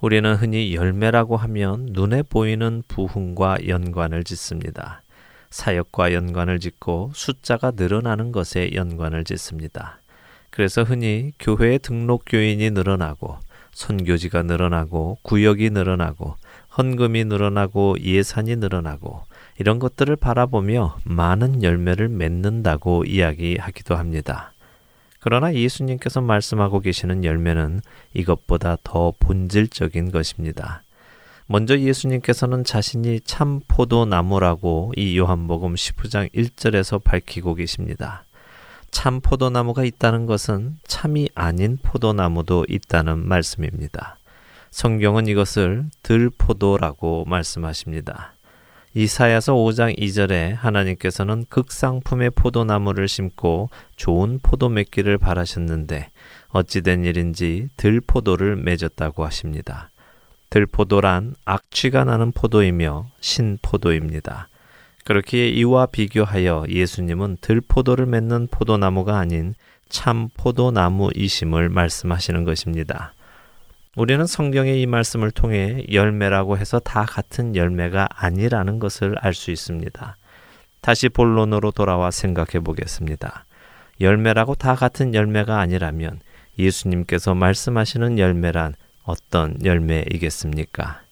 우리는 0.00 0.34
흔히 0.34 0.74
열매라고 0.74 1.36
하면 1.36 1.88
눈에 1.90 2.22
보이는 2.22 2.82
부흥과 2.88 3.68
연관을 3.68 4.24
짓습니다. 4.24 5.02
사역과 5.50 6.14
연관을 6.14 6.58
짓고 6.58 7.10
숫자가 7.14 7.72
늘어나는 7.76 8.32
것에 8.32 8.70
연관을 8.72 9.24
짓습니다. 9.24 10.00
그래서 10.48 10.84
흔히 10.84 11.32
교회의 11.38 11.80
등록 11.80 12.22
교인이 12.24 12.70
늘어나고 12.70 13.36
선교지가 13.72 14.44
늘어나고 14.44 15.18
구역이 15.20 15.68
늘어나고 15.68 16.36
헌금이 16.80 17.26
늘어나고 17.26 17.96
예산이 18.00 18.56
늘어나고 18.56 19.24
이런 19.58 19.78
것들을 19.78 20.16
바라보며 20.16 20.96
많은 21.04 21.62
열매를 21.62 22.08
맺는다고 22.08 23.04
이야기하기도 23.04 23.96
합니다. 23.96 24.54
그러나 25.18 25.52
예수님께서 25.52 26.22
말씀하고 26.22 26.80
계시는 26.80 27.22
열매는 27.24 27.82
이것보다 28.14 28.78
더 28.82 29.12
본질적인 29.20 30.10
것입니다. 30.10 30.82
먼저 31.46 31.78
예수님께서는 31.78 32.64
자신이 32.64 33.20
참 33.24 33.60
포도나무라고 33.68 34.94
이 34.96 35.18
요한복음 35.18 35.74
19장 35.74 36.32
1절에서 36.32 37.04
밝히고 37.04 37.56
계십니다. 37.56 38.24
참 38.90 39.20
포도나무가 39.20 39.84
있다는 39.84 40.24
것은 40.24 40.78
참이 40.86 41.28
아닌 41.34 41.76
포도나무도 41.82 42.64
있다는 42.70 43.28
말씀입니다. 43.28 44.19
성경은 44.70 45.26
이것을 45.26 45.86
들포도라고 46.02 47.24
말씀하십니다. 47.26 48.34
이사야서 48.94 49.54
5장 49.54 49.96
2절에 49.98 50.54
하나님께서는 50.54 51.44
극상품의 51.48 52.30
포도나무를 52.30 53.06
심고 53.06 53.70
좋은 53.96 54.40
포도 54.42 54.68
맺기를 54.68 55.18
바라셨는데 55.18 56.10
어찌된 56.48 57.04
일인지 57.04 57.68
들포도를 57.76 58.56
맺었다고 58.56 59.24
하십니다. 59.24 59.90
들포도란 60.50 61.36
악취가 61.44 62.04
나는 62.04 62.32
포도이며 62.32 63.06
신포도입니다. 63.20 64.48
그렇기에 65.04 65.48
이와 65.48 65.86
비교하여 65.86 66.64
예수님은 66.68 67.38
들포도를 67.40 68.06
맺는 68.06 68.48
포도나무가 68.50 69.18
아닌 69.18 69.54
참 69.88 70.28
포도나무이심을 70.34 71.68
말씀하시는 71.68 72.44
것입니다. 72.44 73.12
우리는 73.96 74.24
성경의 74.24 74.80
이 74.80 74.86
말씀을 74.86 75.30
통해 75.30 75.84
열매라고 75.90 76.56
해서 76.58 76.78
다 76.78 77.04
같은 77.04 77.56
열매가 77.56 78.08
아니라는 78.14 78.78
것을 78.78 79.16
알 79.18 79.34
수 79.34 79.50
있습니다. 79.50 80.16
다시 80.80 81.08
본론으로 81.08 81.72
돌아와 81.72 82.10
생각해 82.10 82.62
보겠습니다. 82.64 83.44
열매라고 84.00 84.54
다 84.54 84.74
같은 84.74 85.14
열매가 85.14 85.58
아니라면 85.58 86.20
예수님께서 86.58 87.34
말씀하시는 87.34 88.18
열매란 88.18 88.74
어떤 89.02 89.56
열매이겠습니까? 89.64 91.02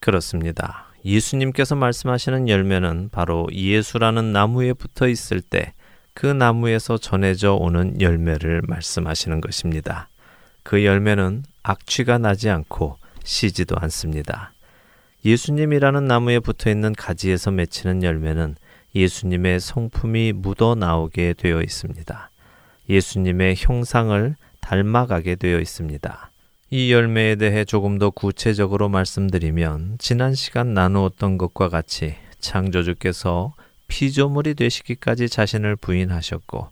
그렇습니다. 0.00 0.86
예수님께서 1.04 1.76
말씀하시는 1.76 2.48
열매는 2.48 3.08
바로 3.12 3.46
예수라는 3.52 4.32
나무에 4.32 4.72
붙어 4.72 5.08
있을 5.08 5.40
때 5.40 5.72
그 6.18 6.26
나무에서 6.26 6.98
전해져 6.98 7.54
오는 7.54 8.00
열매를 8.00 8.62
말씀하시는 8.66 9.40
것입니다. 9.40 10.08
그 10.64 10.84
열매는 10.84 11.44
악취가 11.62 12.18
나지 12.18 12.50
않고 12.50 12.96
시지도 13.24 13.76
않습니다. 13.80 14.52
예수님이라는 15.24 16.06
나무에 16.06 16.38
붙어 16.38 16.70
있는 16.70 16.94
가지에서 16.94 17.50
맺히는 17.50 18.02
열매는 18.02 18.56
예수님의 18.94 19.60
성품이 19.60 20.32
묻어 20.32 20.74
나오게 20.74 21.34
되어 21.34 21.60
있습니다. 21.60 22.30
예수님의 22.88 23.56
형상을 23.58 24.36
닮아가게 24.60 25.36
되어 25.36 25.60
있습니다. 25.60 26.30
이 26.70 26.92
열매에 26.92 27.36
대해 27.36 27.64
조금 27.64 27.98
더 27.98 28.10
구체적으로 28.10 28.88
말씀드리면 28.88 29.96
지난 29.98 30.34
시간 30.34 30.74
나누었던 30.74 31.38
것과 31.38 31.68
같이 31.68 32.14
창조주께서 32.40 33.54
피조물이 33.88 34.54
되시기까지 34.54 35.28
자신을 35.28 35.76
부인하셨고 35.76 36.68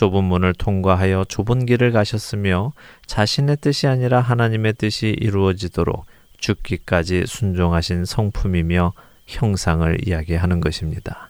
좁은 0.00 0.24
문을 0.24 0.54
통과하여 0.54 1.26
좁은 1.28 1.66
길을 1.66 1.92
가셨으며 1.92 2.72
자신의 3.04 3.58
뜻이 3.60 3.86
아니라 3.86 4.22
하나님의 4.22 4.72
뜻이 4.78 5.08
이루어지도록 5.08 6.06
죽기까지 6.38 7.24
순종하신 7.26 8.06
성품이며 8.06 8.94
형상을 9.26 10.08
이야기하는 10.08 10.62
것입니다. 10.62 11.28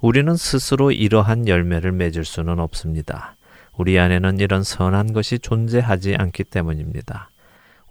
우리는 0.00 0.34
스스로 0.34 0.90
이러한 0.90 1.46
열매를 1.46 1.92
맺을 1.92 2.24
수는 2.24 2.58
없습니다. 2.58 3.36
우리 3.76 3.96
안에는 3.96 4.40
이런 4.40 4.64
선한 4.64 5.12
것이 5.12 5.38
존재하지 5.38 6.16
않기 6.16 6.42
때문입니다. 6.42 7.30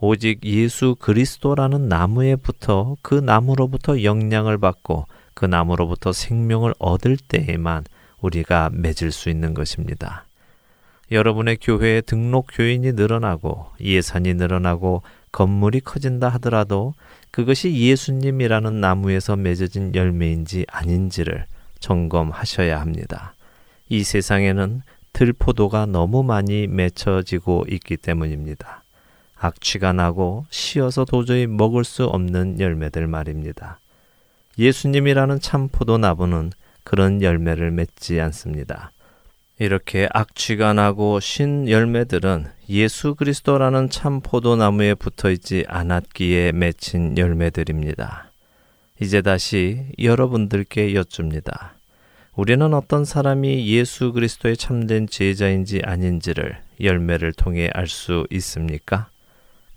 오직 0.01 0.43
예수 0.43 0.97
그리스도라는 0.99 1.87
나무에 1.87 2.35
붙어 2.35 2.97
그 3.01 3.15
나무로부터 3.15 4.03
영향을 4.03 4.57
받고 4.57 5.07
그 5.33 5.45
나무로부터 5.45 6.11
생명을 6.11 6.73
얻을 6.77 7.15
때에만 7.15 7.85
우리가 8.23 8.71
맺을 8.73 9.11
수 9.11 9.29
있는 9.29 9.53
것입니다. 9.53 10.25
여러분의 11.11 11.57
교회에 11.61 12.01
등록 12.01 12.47
교인이 12.51 12.93
늘어나고 12.93 13.67
예산이 13.79 14.33
늘어나고 14.33 15.03
건물이 15.31 15.81
커진다 15.81 16.29
하더라도 16.29 16.93
그것이 17.29 17.75
예수님이라는 17.75 18.81
나무에서 18.81 19.35
맺어진 19.35 19.93
열매인지 19.93 20.65
아닌지를 20.69 21.45
점검하셔야 21.79 22.79
합니다. 22.79 23.33
이 23.89 24.03
세상에는 24.03 24.81
들포도가 25.11 25.85
너무 25.85 26.23
많이 26.23 26.67
맺혀지고 26.67 27.65
있기 27.69 27.97
때문입니다. 27.97 28.83
악취가 29.37 29.91
나고 29.91 30.45
쉬어서 30.49 31.05
도저히 31.05 31.47
먹을 31.47 31.83
수 31.83 32.05
없는 32.05 32.59
열매들 32.59 33.07
말입니다. 33.07 33.79
예수님이라는 34.57 35.39
참 35.41 35.67
포도나무는 35.67 36.51
그런 36.83 37.21
열매를 37.21 37.71
맺지 37.71 38.19
않습니다. 38.21 38.91
이렇게 39.59 40.09
악취가 40.11 40.73
나고 40.73 41.19
신 41.19 41.69
열매들은 41.69 42.47
예수 42.69 43.15
그리스도라는 43.15 43.89
참 43.89 44.19
포도나무에 44.21 44.95
붙어 44.95 45.29
있지 45.29 45.63
않았기에 45.67 46.53
맺힌 46.53 47.17
열매들입니다. 47.17 48.31
이제 48.99 49.21
다시 49.21 49.85
여러분들께 49.99 50.95
여쭙니다. 50.95 51.75
우리는 52.35 52.73
어떤 52.73 53.05
사람이 53.05 53.67
예수 53.67 54.11
그리스도의 54.11 54.57
참된 54.57 55.07
제자인지 55.07 55.81
아닌지를 55.83 56.57
열매를 56.81 57.31
통해 57.33 57.69
알 57.73 57.87
수 57.87 58.25
있습니까? 58.31 59.07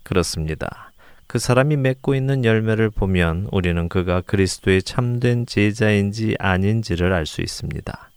그렇습니다. 0.02 0.85
그 1.26 1.38
사람이 1.40 1.76
맺고 1.76 2.14
있는 2.14 2.44
열매를 2.44 2.90
보면 2.90 3.48
우리는 3.50 3.88
그가 3.88 4.20
그리스도의 4.20 4.82
참된 4.82 5.44
제자인지 5.44 6.36
아닌지를 6.38 7.12
알 7.12 7.26
수 7.26 7.40
있습니다. 7.40 8.10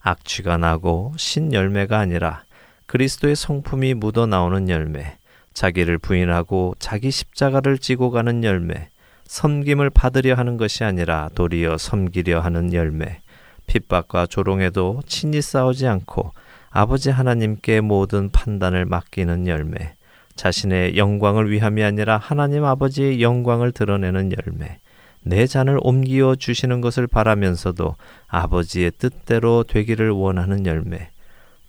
악취가 0.00 0.58
나고 0.58 1.12
신 1.16 1.52
열매가 1.52 1.98
아니라 1.98 2.44
그리스도의 2.86 3.34
성품이 3.36 3.94
묻어 3.94 4.26
나오는 4.26 4.68
열매, 4.68 5.16
자기를 5.54 5.98
부인하고 5.98 6.74
자기 6.78 7.10
십자가를 7.10 7.78
지고 7.78 8.10
가는 8.10 8.44
열매, 8.44 8.88
섬김을 9.24 9.90
받으려 9.90 10.34
하는 10.34 10.56
것이 10.56 10.84
아니라 10.84 11.30
도리어 11.34 11.78
섬기려 11.78 12.40
하는 12.40 12.72
열매, 12.72 13.22
핍박과 13.66 14.26
조롱에도 14.26 15.02
친히 15.06 15.40
싸우지 15.40 15.86
않고 15.86 16.32
아버지 16.70 17.10
하나님께 17.10 17.80
모든 17.80 18.30
판단을 18.30 18.84
맡기는 18.84 19.46
열매, 19.46 19.94
자신의 20.42 20.96
영광을 20.96 21.52
위함이 21.52 21.84
아니라 21.84 22.18
하나님 22.18 22.64
아버지의 22.64 23.22
영광을 23.22 23.70
드러내는 23.70 24.32
열매, 24.32 24.80
내 25.20 25.46
잔을 25.46 25.78
옮기어 25.80 26.34
주시는 26.34 26.80
것을 26.80 27.06
바라면서도 27.06 27.94
아버지의 28.26 28.90
뜻대로 28.98 29.62
되기를 29.62 30.10
원하는 30.10 30.66
열매, 30.66 31.10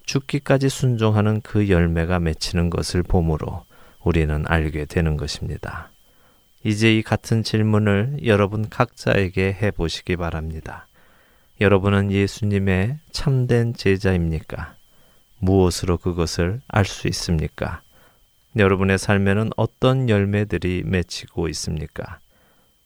죽기까지 0.07 0.69
순종하는 0.69 1.41
그 1.41 1.69
열매가 1.69 2.19
맺히는 2.19 2.71
것을 2.71 3.03
보므로 3.03 3.63
우리는 4.01 4.43
알게 4.47 4.85
되는 4.85 5.17
것입니다. 5.17 5.91
이제 6.63 6.97
이 6.97 7.03
같은 7.03 7.43
질문을 7.43 8.21
여러분 8.25 8.67
각자에게 8.67 9.53
해 9.53 9.69
보시기 9.69 10.15
바랍니다. 10.15 10.87
여러분은 11.61 12.11
예수님의 12.11 12.97
참된 13.11 13.75
제자입니까? 13.75 14.73
무엇으로 15.37 15.97
그것을 15.99 16.61
알 16.67 16.85
수 16.85 17.07
있습니까? 17.07 17.83
여러분의 18.57 18.97
삶에는 18.97 19.49
어떤 19.57 20.09
열매들이 20.09 20.83
맺히고 20.85 21.47
있습니까? 21.49 22.19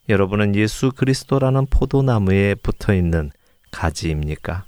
여러분은 0.09 0.55
예수 0.55 0.91
그리스도라는 0.91 1.67
포도나무에 1.69 2.55
붙어 2.55 2.93
있는 2.93 3.31
가지입니까? 3.71 4.65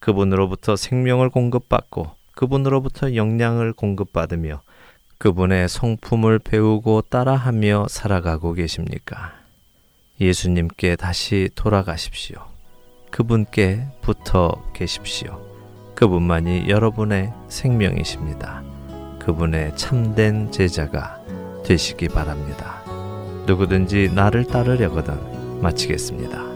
그분으로부터 0.00 0.76
생명을 0.76 1.30
공급받고 1.30 2.10
그분으로부터 2.34 3.14
영양을 3.14 3.72
공급받으며 3.72 4.60
그분의 5.18 5.68
성품을 5.68 6.38
배우고 6.40 7.02
따라하며 7.08 7.86
살아가고 7.88 8.52
계십니까? 8.52 9.32
예수님께 10.20 10.96
다시 10.96 11.48
돌아가십시오. 11.54 12.36
그분께 13.10 13.86
붙어 14.02 14.62
계십시오. 14.74 15.40
그분만이 15.94 16.68
여러분의 16.68 17.32
생명이십니다. 17.48 18.75
그분의 19.26 19.72
참된 19.74 20.52
제자가 20.52 21.20
되시기 21.64 22.06
바랍니다. 22.06 22.80
누구든지 23.44 24.12
나를 24.14 24.44
따르려거든 24.44 25.60
마치겠습니다. 25.60 26.55